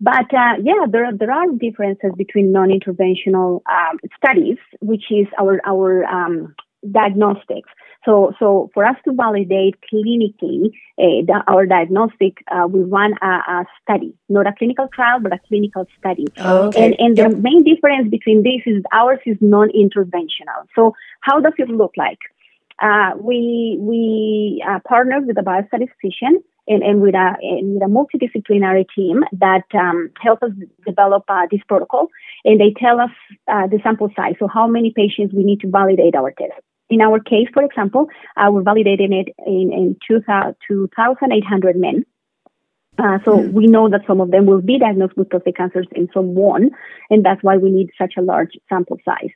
But 0.00 0.34
uh, 0.34 0.54
yeah, 0.62 0.86
there 0.90 1.04
are, 1.06 1.16
there 1.16 1.30
are 1.30 1.46
differences 1.52 2.10
between 2.16 2.50
non-interventional 2.50 3.60
um, 3.70 3.98
studies, 4.16 4.58
which 4.80 5.04
is 5.10 5.28
our 5.38 5.60
our 5.64 6.04
um, 6.04 6.54
diagnostics. 6.90 7.70
So, 8.04 8.32
so 8.38 8.70
for 8.74 8.84
us 8.84 8.96
to 9.04 9.12
validate 9.12 9.76
clinically 9.92 10.72
uh, 10.98 11.22
the, 11.26 11.42
our 11.46 11.66
diagnostic, 11.66 12.38
uh, 12.50 12.66
we 12.66 12.80
run 12.80 13.14
a, 13.22 13.26
a, 13.26 13.64
study, 13.82 14.14
not 14.28 14.46
a 14.46 14.52
clinical 14.58 14.88
trial, 14.92 15.20
but 15.20 15.32
a 15.32 15.38
clinical 15.46 15.86
study. 15.98 16.26
Oh, 16.38 16.68
okay. 16.68 16.84
And, 16.84 16.96
and 16.98 17.16
yep. 17.16 17.30
the 17.30 17.36
main 17.36 17.62
difference 17.62 18.10
between 18.10 18.42
this 18.42 18.62
is 18.66 18.82
ours 18.92 19.20
is 19.24 19.36
non-interventional. 19.40 20.66
So, 20.74 20.94
how 21.20 21.40
does 21.40 21.54
it 21.58 21.68
look 21.68 21.92
like? 21.96 22.18
Uh, 22.80 23.12
we 23.20 23.76
we 23.78 24.64
uh, 24.68 24.80
partner 24.88 25.20
with 25.20 25.38
a 25.38 25.42
biostatistician 25.42 26.42
and, 26.66 26.82
and 26.82 27.00
with 27.00 27.14
a 27.14 27.34
and 27.40 27.74
with 27.74 27.82
a 27.82 27.86
multidisciplinary 27.86 28.86
team 28.96 29.22
that 29.32 29.64
um, 29.74 30.10
help 30.20 30.42
us 30.42 30.50
develop 30.84 31.22
uh, 31.28 31.46
this 31.50 31.60
protocol, 31.68 32.08
and 32.44 32.60
they 32.60 32.74
tell 32.76 32.98
us 32.98 33.10
uh, 33.46 33.68
the 33.68 33.78
sample 33.84 34.10
size, 34.16 34.34
so 34.40 34.48
how 34.48 34.66
many 34.66 34.92
patients 34.96 35.32
we 35.32 35.44
need 35.44 35.60
to 35.60 35.70
validate 35.70 36.16
our 36.16 36.32
test. 36.32 36.60
In 36.92 37.00
our 37.00 37.18
case, 37.20 37.48
for 37.54 37.64
example, 37.64 38.08
uh, 38.36 38.50
we're 38.52 38.62
validating 38.62 39.14
it 39.20 39.28
in, 39.46 39.72
in 39.72 39.96
2,800 40.06 41.76
men. 41.76 42.04
Uh, 42.98 43.18
so 43.24 43.38
mm-hmm. 43.38 43.56
we 43.56 43.66
know 43.66 43.88
that 43.88 44.02
some 44.06 44.20
of 44.20 44.30
them 44.30 44.44
will 44.44 44.60
be 44.60 44.78
diagnosed 44.78 45.16
with 45.16 45.30
prostate 45.30 45.56
cancers 45.56 45.86
and 45.94 46.10
some 46.12 46.34
won't, 46.34 46.70
and 47.08 47.24
that's 47.24 47.42
why 47.42 47.56
we 47.56 47.70
need 47.70 47.88
such 47.96 48.12
a 48.18 48.20
large 48.20 48.50
sample 48.68 48.98
size. 49.06 49.30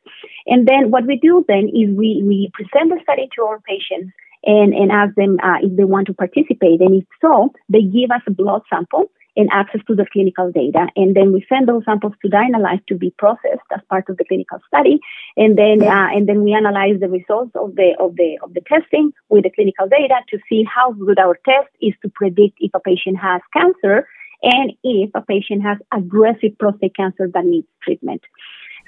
And 0.47 0.69
then 0.69 0.91
what 0.91 1.07
we 1.07 1.19
do 1.19 1.47
then 1.49 1.69
is 1.69 1.97
we, 1.97 2.23
we 2.23 2.51
present 2.53 2.91
the 2.91 3.01
study 3.03 3.27
to 3.37 3.45
our 3.45 3.59
patients 3.61 4.13
and, 4.45 4.75
and 4.75 4.93
ask 4.93 5.15
them 5.15 5.39
uh, 5.43 5.57
if 5.63 5.75
they 5.79 5.85
want 5.85 6.09
to 6.09 6.15
participate. 6.15 6.83
And 6.83 6.95
if 7.01 7.05
so, 7.23 7.55
they 7.71 7.81
give 7.81 8.11
us 8.11 8.21
a 8.27 8.33
blood 8.33 8.63
sample 8.69 9.11
and 9.37 9.49
access 9.53 9.81
to 9.87 9.95
the 9.95 10.07
clinical 10.13 10.51
data. 10.51 10.87
And 10.97 11.15
then 11.15 11.33
we 11.33 11.45
send 11.49 11.69
those 11.69 11.85
samples 11.85 12.15
to 12.23 12.29
DynaLife 12.29 12.87
to 12.87 12.95
be 12.95 13.11
processed 13.19 13.69
as 13.75 13.81
part 13.91 14.09
of 14.09 14.17
the 14.17 14.25
clinical 14.25 14.59
study. 14.67 14.99
And 15.37 15.59
then, 15.59 15.83
uh, 15.83 16.09
and 16.13 16.29
then 16.29 16.43
we 16.43 16.55
analyze 16.55 17.01
the 17.01 17.09
results 17.09 17.53
of 17.55 17.77
the, 17.77 17.95
of 18.01 18.17
the, 18.17 18.39
of 18.43 18.55
the 18.55 18.63
testing 18.63 19.13
with 19.29 19.45
the 19.45 19.51
clinical 19.51 19.89
data 19.89 20.17
to 20.31 20.39
see 20.49 20.65
how 20.65 20.93
good 20.93 21.19
our 21.19 21.39
test 21.45 21.69
is 21.81 21.93
to 22.03 22.09
predict 22.09 22.57
if 22.61 22.73
a 22.75 22.81
patient 22.81 23.19
has 23.19 23.43
cancer 23.53 24.09
and 24.43 24.73
if 24.83 25.11
a 25.15 25.21
patient 25.21 25.63
has 25.63 25.79
aggressive 25.93 26.59
prostate 26.59 26.97
cancer 26.97 27.29
that 27.33 27.45
needs 27.45 27.67
treatment. 27.83 28.23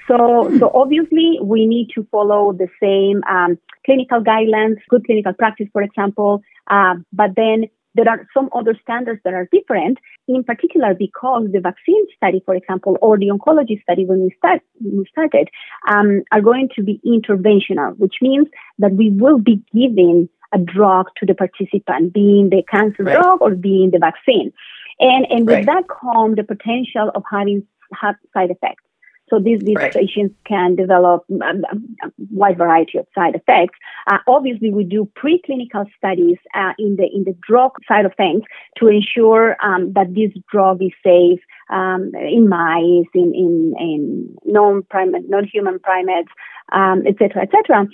So, 0.07 0.51
so 0.57 0.71
obviously 0.73 1.37
we 1.41 1.67
need 1.67 1.89
to 1.93 2.07
follow 2.11 2.51
the 2.51 2.67
same 2.81 3.21
um, 3.29 3.59
clinical 3.85 4.21
guidelines, 4.21 4.77
good 4.89 5.05
clinical 5.05 5.33
practice, 5.33 5.67
for 5.71 5.83
example. 5.83 6.41
Uh, 6.67 6.95
but 7.13 7.31
then 7.35 7.65
there 7.95 8.07
are 8.07 8.27
some 8.33 8.49
other 8.53 8.75
standards 8.81 9.21
that 9.23 9.33
are 9.33 9.47
different, 9.51 9.97
in 10.27 10.43
particular 10.43 10.93
because 10.93 11.47
the 11.51 11.59
vaccine 11.59 12.05
study, 12.15 12.41
for 12.45 12.55
example, 12.55 12.97
or 13.01 13.17
the 13.17 13.27
oncology 13.27 13.81
study 13.81 14.05
when 14.05 14.21
we, 14.21 14.35
start, 14.37 14.61
when 14.79 14.99
we 14.99 15.05
started, 15.09 15.49
um, 15.87 16.23
are 16.31 16.41
going 16.41 16.69
to 16.75 16.83
be 16.83 17.01
interventional, 17.05 17.97
which 17.97 18.15
means 18.21 18.47
that 18.77 18.93
we 18.93 19.09
will 19.09 19.39
be 19.39 19.61
giving 19.73 20.29
a 20.53 20.57
drug 20.57 21.07
to 21.17 21.25
the 21.25 21.33
participant, 21.33 22.13
being 22.13 22.49
the 22.49 22.63
cancer 22.69 23.03
right. 23.03 23.19
drug 23.19 23.41
or 23.41 23.55
being 23.55 23.91
the 23.91 23.99
vaccine. 23.99 24.51
And, 24.99 25.25
and 25.29 25.47
with 25.47 25.55
right. 25.55 25.65
that 25.65 25.83
comes 25.87 26.35
the 26.35 26.43
potential 26.43 27.11
of 27.15 27.23
having 27.31 27.65
side 28.01 28.51
effects. 28.51 28.83
So 29.29 29.39
these, 29.39 29.59
these 29.61 29.75
right. 29.75 29.93
patients 29.93 30.35
can 30.45 30.75
develop 30.75 31.23
a, 31.29 31.35
a, 31.35 32.11
wide 32.31 32.57
variety 32.57 32.97
of 32.97 33.07
side 33.15 33.35
effects. 33.35 33.77
Uh, 34.07 34.17
obviously, 34.27 34.71
we 34.71 34.83
do 34.83 35.09
preclinical 35.15 35.85
studies 35.97 36.37
uh, 36.55 36.73
in 36.77 36.95
the 36.95 37.07
in 37.13 37.23
the 37.23 37.35
drug 37.47 37.71
side 37.87 38.05
of 38.05 38.13
things 38.15 38.43
to 38.77 38.87
ensure 38.87 39.55
um, 39.63 39.93
that 39.93 40.13
this 40.13 40.31
drug 40.51 40.81
is 40.81 40.91
safe 41.03 41.39
um, 41.69 42.11
in 42.15 42.49
mice, 42.49 43.09
in 43.13 43.33
in, 43.35 43.75
in 43.79 44.37
non-primate, 44.45 45.29
non-human 45.29 45.79
primates, 45.79 46.31
um, 46.71 47.03
et 47.05 47.15
cetera, 47.19 47.43
et 47.43 47.49
cetera. 47.51 47.87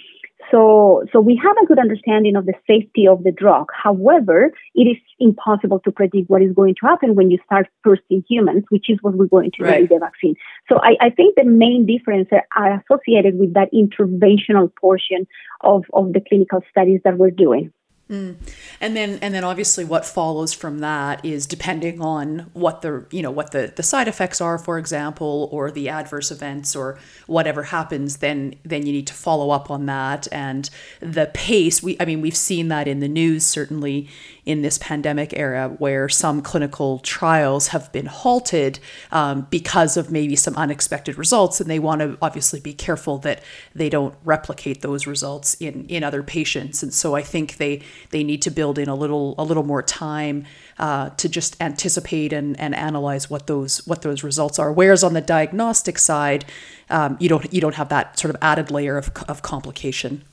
So, 0.52 1.06
so 1.12 1.20
we 1.20 1.40
have 1.44 1.56
a 1.62 1.66
good 1.66 1.80
understanding 1.80 2.36
of 2.36 2.46
the 2.46 2.54
safety 2.68 3.08
of 3.08 3.24
the 3.24 3.32
drug. 3.32 3.68
However, 3.74 4.52
it 4.76 4.84
is 4.84 4.98
impossible 5.20 5.80
to 5.82 5.92
predict 5.92 6.30
what 6.30 6.42
is 6.42 6.54
going 6.54 6.76
to 6.82 6.88
happen 6.88 7.16
when 7.16 7.32
you 7.32 7.40
start 7.46 7.68
first 7.84 8.04
in 8.10 8.24
humans, 8.30 8.64
which 8.70 8.90
is 8.90 8.98
what 9.02 9.16
we're 9.16 9.26
going 9.26 9.52
to 9.58 9.64
right. 9.64 9.78
do 9.78 9.82
with 9.82 9.90
the 9.90 10.00
vaccine. 10.00 10.36
So 10.70 10.80
I, 10.82 10.96
I 11.02 11.10
think 11.10 11.36
the 11.36 11.46
main 11.46 11.86
differences 11.86 12.40
are 12.56 12.84
associated 12.84 13.40
with 13.40 13.54
that 13.54 13.70
interventional 13.74 14.72
portion 14.76 15.28
of, 15.62 15.86
of 15.94 16.14
the 16.14 16.22
clinical 16.28 16.62
studies 16.70 17.02
that 17.04 17.18
we're 17.18 17.32
doing. 17.32 17.72
Mm. 18.08 18.36
And 18.80 18.96
then 18.96 19.18
and 19.24 19.34
then 19.34 19.44
obviously 19.44 19.84
what 19.84 20.06
follows 20.06 20.54
from 20.54 20.78
that 20.78 21.26
is 21.26 21.48
depending 21.48 22.02
on 22.02 22.52
what 22.54 22.84
the 22.84 23.08
you 23.10 23.24
know 23.24 23.32
what 23.32 23.50
the, 23.50 23.74
the 23.76 23.82
side 23.82 24.08
effects 24.08 24.40
are, 24.40 24.60
for 24.60 24.78
example, 24.78 25.50
or 25.52 25.72
the 25.72 25.90
adverse 25.90 26.30
events 26.30 26.76
or 26.76 27.00
whatever 27.26 27.64
happens, 27.64 28.18
then 28.18 28.56
then 28.64 28.86
you 28.86 28.94
need 28.94 29.08
to 29.08 29.14
follow 29.14 29.50
up 29.50 29.72
on 29.72 29.88
that 29.88 30.28
and 30.32 30.70
the 31.00 31.32
pace. 31.34 31.82
We 31.82 31.98
I 32.00 32.06
mean 32.06 32.22
we've 32.22 32.38
seen 32.38 32.68
that 32.68 32.88
in 32.88 33.00
the 33.00 33.08
news 33.08 33.44
certainly 33.44 34.08
in 34.46 34.62
this 34.62 34.78
pandemic 34.78 35.34
era 35.36 35.70
where 35.80 36.08
some 36.08 36.44
clinical 36.44 37.00
trials 37.00 37.70
have 37.70 37.92
been 37.92 38.06
halted 38.06 38.78
um, 39.12 39.48
because 39.50 39.98
of 39.98 40.12
maybe 40.12 40.36
some 40.36 40.56
unexpected 40.56 41.18
results, 41.18 41.60
and 41.60 41.68
they 41.68 41.80
want 41.80 42.02
to 42.02 42.20
obviously 42.22 42.60
be 42.60 42.74
careful 42.74 43.18
that 43.18 43.42
they 43.74 43.90
don't 43.90 44.14
replicate 44.24 44.84
those 44.84 45.08
results 45.08 45.56
in 45.56 45.88
in 45.88 46.04
other 46.04 46.22
patients. 46.22 46.84
And 46.84 46.94
so 46.94 47.16
I 47.16 47.24
think 47.24 47.58
they 47.58 47.82
they 48.12 48.24
need 48.24 48.42
to 48.44 48.52
build 48.52 48.78
in 48.78 48.88
a 48.88 48.96
little 48.96 49.36
a 49.38 49.44
little 49.44 49.64
more 49.64 49.82
time 49.82 50.46
uh, 50.80 51.10
to 51.12 51.30
just 51.30 51.62
anticipate 51.62 52.34
and, 52.34 52.60
and 52.60 52.76
analyze 52.76 53.30
what 53.30 53.48
those 53.48 53.86
what 53.88 54.02
those 54.02 54.24
results 54.24 54.60
are. 54.60 54.72
Whereas 54.72 55.04
on 55.04 55.14
the 55.14 55.22
diagnostic 55.22 55.98
side, 55.98 56.46
um, 56.90 57.18
you 57.20 57.30
don't 57.30 57.52
you 57.54 57.62
don't 57.62 57.76
have 57.76 57.90
that 57.90 58.20
sort 58.20 58.34
of 58.34 58.42
added 58.42 58.72
layer 58.72 58.98
of, 58.98 59.12
of 59.28 59.42
complication. 59.42 60.24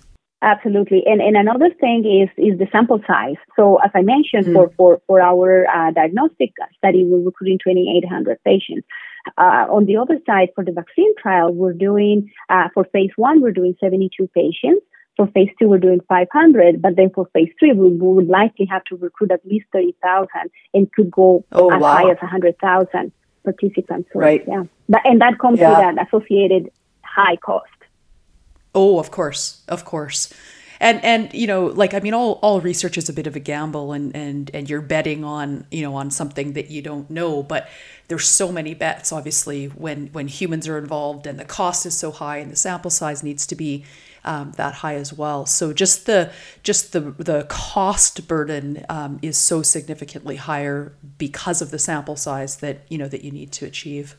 Absolutely, 0.42 1.04
and 1.06 1.20
and 1.20 1.36
another 1.36 1.70
thing 1.80 2.04
is 2.04 2.28
is 2.36 2.58
the 2.58 2.66
sample 2.72 3.00
size. 3.06 3.36
So 3.54 3.76
as 3.76 3.92
I 3.94 4.02
mentioned, 4.02 4.46
mm. 4.46 4.54
for 4.54 4.72
for 4.76 5.00
for 5.06 5.20
our 5.20 5.66
uh, 5.68 5.92
diagnostic 5.92 6.50
study, 6.76 7.04
we're 7.04 7.20
recruiting 7.20 7.58
2,800 7.62 8.42
patients. 8.44 8.86
Uh, 9.38 9.66
on 9.70 9.86
the 9.86 9.96
other 9.96 10.18
side, 10.26 10.48
for 10.56 10.64
the 10.64 10.72
vaccine 10.72 11.14
trial, 11.16 11.52
we're 11.52 11.72
doing 11.72 12.28
uh, 12.48 12.68
for 12.74 12.84
phase 12.92 13.10
one, 13.14 13.40
we're 13.40 13.52
doing 13.52 13.76
72 13.80 14.28
patients. 14.34 14.84
For 15.16 15.26
phase 15.28 15.50
two, 15.58 15.68
we're 15.68 15.78
doing 15.78 16.00
500, 16.08 16.80
but 16.80 16.96
then 16.96 17.10
for 17.10 17.26
phase 17.34 17.50
three, 17.58 17.72
we, 17.72 17.90
we 17.90 18.14
would 18.14 18.28
likely 18.28 18.66
have 18.66 18.82
to 18.84 18.96
recruit 18.96 19.30
at 19.30 19.44
least 19.44 19.66
30,000 19.72 20.28
and 20.72 20.90
could 20.92 21.10
go 21.10 21.44
oh, 21.52 21.70
as 21.70 21.82
wow. 21.82 21.96
high 21.96 22.10
as 22.10 22.16
100,000 22.18 23.12
participants. 23.44 24.08
So, 24.12 24.20
right. 24.20 24.42
Yeah. 24.46 24.64
But, 24.88 25.02
and 25.04 25.20
that 25.20 25.38
comes 25.38 25.58
yeah. 25.58 25.70
with 25.70 25.98
an 25.98 25.98
associated 25.98 26.70
high 27.02 27.36
cost. 27.36 27.68
Oh, 28.74 28.98
of 28.98 29.10
course, 29.10 29.62
of 29.68 29.84
course. 29.84 30.32
And 30.80 31.04
and 31.04 31.32
you 31.32 31.46
know, 31.46 31.66
like 31.66 31.94
I 31.94 32.00
mean, 32.00 32.12
all 32.12 32.40
all 32.42 32.60
research 32.60 32.98
is 32.98 33.08
a 33.08 33.12
bit 33.12 33.28
of 33.28 33.36
a 33.36 33.38
gamble, 33.38 33.92
and 33.92 34.16
and 34.16 34.50
and 34.52 34.68
you're 34.68 34.80
betting 34.80 35.22
on 35.22 35.64
you 35.70 35.82
know 35.82 35.94
on 35.94 36.10
something 36.10 36.54
that 36.54 36.72
you 36.72 36.82
don't 36.82 37.08
know. 37.08 37.44
But 37.44 37.68
there's 38.08 38.26
so 38.26 38.50
many 38.50 38.74
bets, 38.74 39.12
obviously, 39.12 39.66
when 39.66 40.08
when 40.08 40.26
humans 40.26 40.66
are 40.66 40.78
involved, 40.78 41.28
and 41.28 41.38
the 41.38 41.44
cost 41.44 41.86
is 41.86 41.96
so 41.96 42.10
high, 42.10 42.38
and 42.38 42.50
the 42.50 42.56
sample 42.56 42.90
size 42.90 43.22
needs 43.22 43.46
to 43.46 43.54
be 43.54 43.84
um, 44.24 44.52
that 44.52 44.74
high 44.74 44.94
as 44.94 45.12
well. 45.12 45.46
So 45.46 45.72
just 45.72 46.06
the 46.06 46.30
just 46.62 46.92
the 46.92 47.00
the 47.00 47.46
cost 47.48 48.28
burden 48.28 48.84
um, 48.88 49.18
is 49.22 49.36
so 49.36 49.62
significantly 49.62 50.36
higher 50.36 50.92
because 51.18 51.62
of 51.62 51.70
the 51.70 51.78
sample 51.78 52.16
size 52.16 52.56
that 52.56 52.82
you 52.88 52.98
know 52.98 53.08
that 53.08 53.24
you 53.24 53.30
need 53.30 53.52
to 53.52 53.66
achieve. 53.66 54.16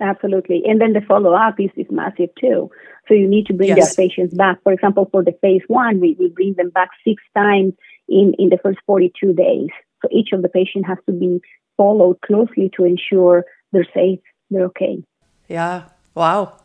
Absolutely, 0.00 0.62
and 0.66 0.80
then 0.80 0.92
the 0.92 1.00
follow 1.00 1.34
up 1.34 1.60
is 1.60 1.70
is 1.76 1.86
massive 1.90 2.30
too. 2.40 2.70
So 3.08 3.14
you 3.14 3.28
need 3.28 3.46
to 3.46 3.52
bring 3.52 3.68
yes. 3.68 3.94
the 3.94 4.02
patients 4.02 4.34
back. 4.34 4.62
For 4.62 4.72
example, 4.72 5.08
for 5.10 5.24
the 5.24 5.36
phase 5.40 5.62
one, 5.66 6.00
we, 6.00 6.16
we 6.18 6.28
bring 6.28 6.54
them 6.54 6.70
back 6.70 6.90
six 7.06 7.22
times 7.36 7.74
in 8.08 8.34
in 8.38 8.48
the 8.48 8.58
first 8.62 8.78
42 8.86 9.32
days. 9.32 9.70
So 10.02 10.08
each 10.10 10.30
of 10.32 10.42
the 10.42 10.48
patient 10.48 10.86
has 10.86 10.98
to 11.06 11.12
be 11.12 11.40
followed 11.76 12.20
closely 12.22 12.70
to 12.76 12.84
ensure 12.84 13.44
they're 13.72 13.86
safe, 13.94 14.20
they're 14.50 14.66
okay. 14.66 15.02
Yeah. 15.48 15.84
Wow. 16.14 16.58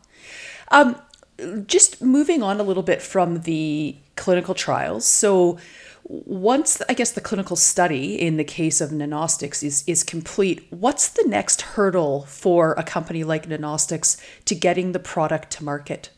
Um, 0.70 0.96
just 1.66 2.02
moving 2.02 2.42
on 2.42 2.60
a 2.60 2.62
little 2.62 2.82
bit 2.82 3.00
from 3.02 3.40
the 3.42 3.96
clinical 4.16 4.54
trials. 4.54 5.04
So 5.06 5.58
once 6.04 6.80
I 6.88 6.94
guess 6.94 7.12
the 7.12 7.20
clinical 7.20 7.56
study 7.56 8.20
in 8.20 8.36
the 8.38 8.44
case 8.44 8.80
of 8.80 8.90
Nanostics 8.90 9.62
is 9.62 9.84
is 9.86 10.02
complete, 10.02 10.66
what's 10.70 11.08
the 11.08 11.24
next 11.28 11.62
hurdle 11.62 12.24
for 12.26 12.72
a 12.72 12.82
company 12.82 13.24
like 13.24 13.46
Nanostics 13.48 14.20
to 14.46 14.54
getting 14.54 14.92
the 14.92 14.98
product 14.98 15.50
to 15.52 15.64
market? 15.64 16.10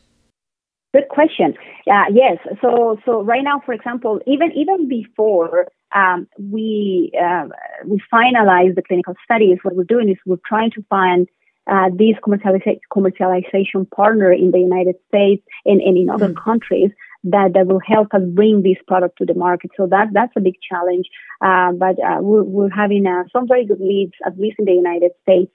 Good 0.93 1.07
question. 1.09 1.53
Yeah, 1.85 2.05
yes. 2.11 2.37
So 2.61 2.97
so 3.05 3.21
right 3.21 3.43
now, 3.43 3.61
for 3.65 3.73
example, 3.73 4.19
even 4.27 4.51
even 4.53 4.87
before 4.87 5.67
um, 5.93 6.27
we 6.39 7.11
uh, 7.21 7.47
we 7.85 8.01
finalize 8.13 8.75
the 8.75 8.81
clinical 8.81 9.15
studies, 9.23 9.57
what 9.63 9.75
we're 9.75 9.83
doing 9.83 10.09
is 10.09 10.17
we're 10.25 10.37
trying 10.45 10.71
to 10.71 10.83
find 10.89 11.27
uh, 11.69 11.89
this 11.93 12.15
commercializa- 12.25 12.79
commercialization 12.91 13.89
partner 13.91 14.31
in 14.31 14.51
the 14.51 14.59
United 14.59 14.95
States 15.07 15.43
and, 15.65 15.81
and 15.81 15.97
in 15.97 16.09
other 16.09 16.29
mm. 16.29 16.43
countries 16.43 16.91
that, 17.23 17.53
that 17.53 17.67
will 17.67 17.81
help 17.85 18.13
us 18.13 18.21
bring 18.33 18.63
this 18.63 18.77
product 18.87 19.17
to 19.19 19.25
the 19.25 19.35
market. 19.35 19.71
So 19.77 19.87
that 19.87 20.07
that's 20.11 20.33
a 20.35 20.41
big 20.41 20.55
challenge. 20.67 21.07
Uh, 21.39 21.71
but 21.73 21.95
uh, 22.03 22.17
we're, 22.19 22.43
we're 22.43 22.69
having 22.69 23.05
uh, 23.05 23.23
some 23.31 23.47
very 23.47 23.65
good 23.65 23.79
leads, 23.79 24.13
at 24.25 24.39
least 24.39 24.57
in 24.59 24.65
the 24.65 24.73
United 24.73 25.11
States. 25.23 25.51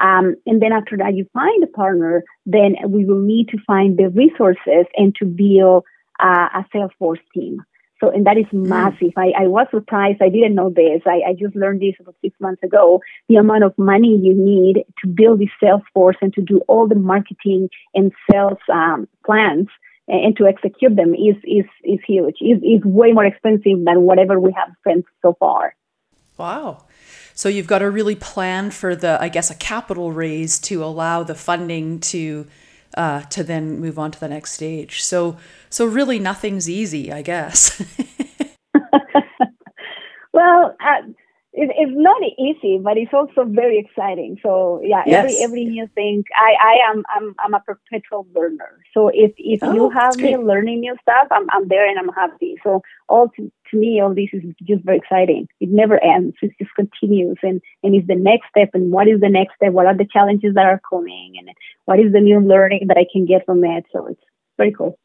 Um, 0.00 0.34
and 0.44 0.60
then 0.60 0.72
after 0.72 0.96
that, 0.96 1.14
you 1.14 1.26
find 1.32 1.62
a 1.62 1.68
partner, 1.68 2.24
then 2.46 2.74
we 2.88 3.04
will 3.04 3.20
need 3.20 3.48
to 3.50 3.58
find 3.64 3.96
the 3.96 4.08
resources 4.08 4.86
and 4.96 5.14
to 5.16 5.24
build 5.24 5.84
uh, 6.20 6.48
a 6.52 6.64
sales 6.72 6.90
force 6.98 7.20
team. 7.32 7.62
So, 8.04 8.10
and 8.10 8.26
that 8.26 8.36
is 8.36 8.44
mm. 8.46 8.66
massive. 8.66 9.12
I, 9.16 9.32
I 9.38 9.46
was 9.46 9.66
surprised. 9.70 10.20
I 10.20 10.28
didn't 10.28 10.54
know 10.54 10.70
this. 10.70 11.02
I, 11.06 11.30
I 11.30 11.32
just 11.38 11.56
learned 11.56 11.80
this 11.80 11.94
about 12.00 12.16
six 12.20 12.38
months 12.40 12.62
ago. 12.62 13.00
The 13.28 13.36
amount 13.36 13.64
of 13.64 13.72
money 13.78 14.18
you 14.20 14.34
need 14.34 14.84
to 15.02 15.08
build 15.08 15.40
this 15.40 15.48
sales 15.62 15.82
force 15.92 16.16
and 16.20 16.32
to 16.34 16.42
do 16.42 16.60
all 16.68 16.86
the 16.86 16.94
marketing 16.94 17.70
and 17.94 18.12
sales 18.30 18.58
um, 18.72 19.08
plans 19.24 19.68
and 20.06 20.36
to 20.36 20.46
execute 20.46 20.96
them 20.96 21.14
is 21.14 21.36
is 21.44 21.64
is 21.82 21.98
huge. 22.06 22.36
is 22.40 22.58
is 22.62 22.84
way 22.84 23.12
more 23.12 23.24
expensive 23.24 23.84
than 23.86 24.02
whatever 24.02 24.38
we 24.38 24.52
have 24.52 24.68
spent 24.80 25.06
so 25.22 25.34
far. 25.40 25.74
Wow. 26.36 26.84
So 27.32 27.48
you've 27.48 27.66
got 27.66 27.78
to 27.78 27.90
really 27.90 28.14
plan 28.14 28.70
for 28.70 28.94
the, 28.94 29.20
I 29.20 29.28
guess, 29.28 29.50
a 29.50 29.54
capital 29.54 30.12
raise 30.12 30.58
to 30.60 30.84
allow 30.84 31.22
the 31.22 31.34
funding 31.34 32.00
to 32.00 32.46
uh, 32.96 33.22
to 33.22 33.42
then 33.42 33.80
move 33.80 33.98
on 33.98 34.10
to 34.12 34.20
the 34.20 34.28
next 34.28 34.52
stage. 34.52 35.02
So 35.02 35.36
so 35.70 35.86
really 35.86 36.18
nothing's 36.18 36.68
easy, 36.68 37.12
I 37.12 37.22
guess. 37.22 37.82
well, 40.32 40.76
uh, 40.80 41.02
it, 41.56 41.70
it's 41.76 41.92
not 41.94 42.20
easy, 42.38 42.80
but 42.82 42.96
it's 42.96 43.12
also 43.14 43.44
very 43.44 43.78
exciting. 43.78 44.38
So 44.42 44.80
yeah, 44.82 45.02
yes. 45.06 45.18
every 45.18 45.36
every 45.38 45.64
new 45.64 45.86
thing. 45.94 46.24
I 46.34 46.54
I 46.60 46.90
am 46.90 47.04
I'm 47.14 47.34
I'm 47.38 47.54
a 47.54 47.60
perpetual 47.60 48.26
learner. 48.34 48.80
So 48.92 49.08
if 49.08 49.32
if 49.36 49.60
oh, 49.62 49.72
you 49.72 49.90
have 49.90 50.16
me 50.16 50.36
learning 50.36 50.80
new 50.80 50.96
stuff, 51.02 51.28
I'm 51.30 51.46
I'm 51.50 51.68
there 51.68 51.88
and 51.88 51.98
I'm 51.98 52.08
happy. 52.08 52.56
So 52.64 52.82
all 53.08 53.30
to, 53.74 53.80
me, 53.80 54.00
all 54.00 54.14
this 54.14 54.30
is 54.32 54.42
just 54.62 54.84
very 54.84 54.98
exciting. 54.98 55.48
It 55.60 55.68
never 55.68 56.02
ends. 56.02 56.36
It 56.42 56.52
just 56.60 56.74
continues, 56.74 57.38
and 57.42 57.60
and 57.82 57.94
it's 57.94 58.06
the 58.06 58.14
next 58.14 58.48
step. 58.48 58.70
And 58.74 58.90
what 58.90 59.08
is 59.08 59.20
the 59.20 59.28
next 59.28 59.56
step? 59.56 59.72
What 59.72 59.86
are 59.86 59.96
the 59.96 60.08
challenges 60.10 60.54
that 60.54 60.66
are 60.66 60.80
coming? 60.88 61.34
And 61.38 61.50
what 61.84 62.00
is 62.00 62.12
the 62.12 62.20
new 62.20 62.40
learning 62.40 62.86
that 62.88 62.96
I 62.96 63.06
can 63.10 63.26
get 63.26 63.44
from 63.46 63.64
it? 63.64 63.84
So 63.92 64.06
it's 64.06 64.20
very 64.56 64.72
cool. 64.72 64.98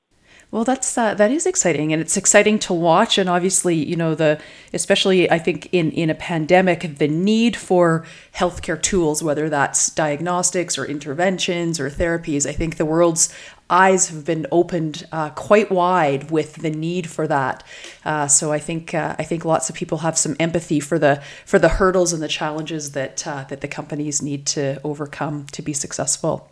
Well, 0.51 0.63
that's 0.63 0.97
uh, 0.97 1.13
that 1.13 1.29
is 1.29 1.45
exciting, 1.45 1.93
and 1.93 2.01
it's 2.01 2.17
exciting 2.17 2.57
to 2.59 2.73
watch. 2.73 3.19
And 3.19 3.29
obviously, 3.29 3.75
you 3.75 3.95
know, 3.95 4.15
the 4.15 4.39
especially 4.73 5.29
I 5.29 5.37
think 5.37 5.69
in 5.71 5.91
in 5.91 6.09
a 6.09 6.15
pandemic, 6.15 6.97
the 6.97 7.07
need 7.07 7.55
for 7.55 8.03
healthcare 8.35 8.81
tools, 8.81 9.21
whether 9.21 9.47
that's 9.47 9.91
diagnostics 9.91 10.75
or 10.75 10.85
interventions 10.85 11.79
or 11.79 11.89
therapies, 11.89 12.49
I 12.49 12.53
think 12.53 12.77
the 12.77 12.85
world's 12.85 13.31
eyes 13.69 14.09
have 14.09 14.25
been 14.25 14.45
opened 14.51 15.05
uh, 15.11 15.29
quite 15.31 15.71
wide 15.71 16.31
with 16.31 16.55
the 16.55 16.69
need 16.69 17.09
for 17.09 17.27
that. 17.27 17.63
Uh, 18.03 18.27
so 18.27 18.51
I 18.51 18.59
think 18.59 18.93
uh, 18.93 19.15
I 19.17 19.23
think 19.23 19.45
lots 19.45 19.69
of 19.69 19.75
people 19.75 19.99
have 19.99 20.17
some 20.17 20.35
empathy 20.39 20.79
for 20.79 20.99
the 20.99 21.21
for 21.45 21.59
the 21.59 21.69
hurdles 21.69 22.13
and 22.13 22.21
the 22.21 22.27
challenges 22.27 22.91
that 22.93 23.25
uh, 23.27 23.43
that 23.45 23.61
the 23.61 23.67
companies 23.67 24.21
need 24.21 24.45
to 24.47 24.79
overcome 24.83 25.45
to 25.51 25.61
be 25.61 25.73
successful. 25.73 26.51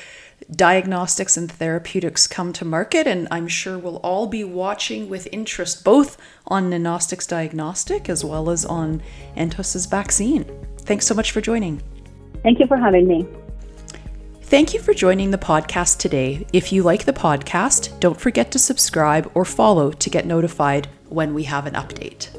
diagnostics 0.51 1.37
and 1.37 1.51
therapeutics 1.51 2.27
come 2.27 2.53
to 2.53 2.65
market, 2.65 3.07
and 3.07 3.27
I'm 3.31 3.47
sure 3.47 3.77
we'll 3.77 3.97
all 3.97 4.27
be 4.27 4.43
watching 4.43 5.09
with 5.09 5.27
interest 5.31 5.83
both 5.83 6.17
on 6.47 6.69
Nanostics 6.69 7.27
Diagnostic 7.27 8.09
as 8.09 8.23
well 8.23 8.49
as 8.49 8.65
on 8.65 9.01
Entos's 9.35 9.85
vaccine. 9.85 10.45
Thanks 10.79 11.05
so 11.05 11.15
much 11.15 11.31
for 11.31 11.41
joining. 11.41 11.81
Thank 12.43 12.59
you 12.59 12.67
for 12.67 12.77
having 12.77 13.07
me. 13.07 13.27
Thank 14.41 14.73
you 14.73 14.79
for 14.79 14.93
joining 14.93 15.31
the 15.31 15.37
podcast 15.37 15.97
today. 15.97 16.45
If 16.53 16.71
you 16.71 16.83
like 16.83 17.05
the 17.05 17.13
podcast, 17.13 17.99
don't 17.99 18.19
forget 18.19 18.51
to 18.51 18.59
subscribe 18.59 19.31
or 19.33 19.45
follow 19.45 19.91
to 19.91 20.09
get 20.09 20.27
notified 20.27 20.87
when 21.09 21.33
we 21.33 21.43
have 21.43 21.65
an 21.65 21.73
update. 21.73 22.29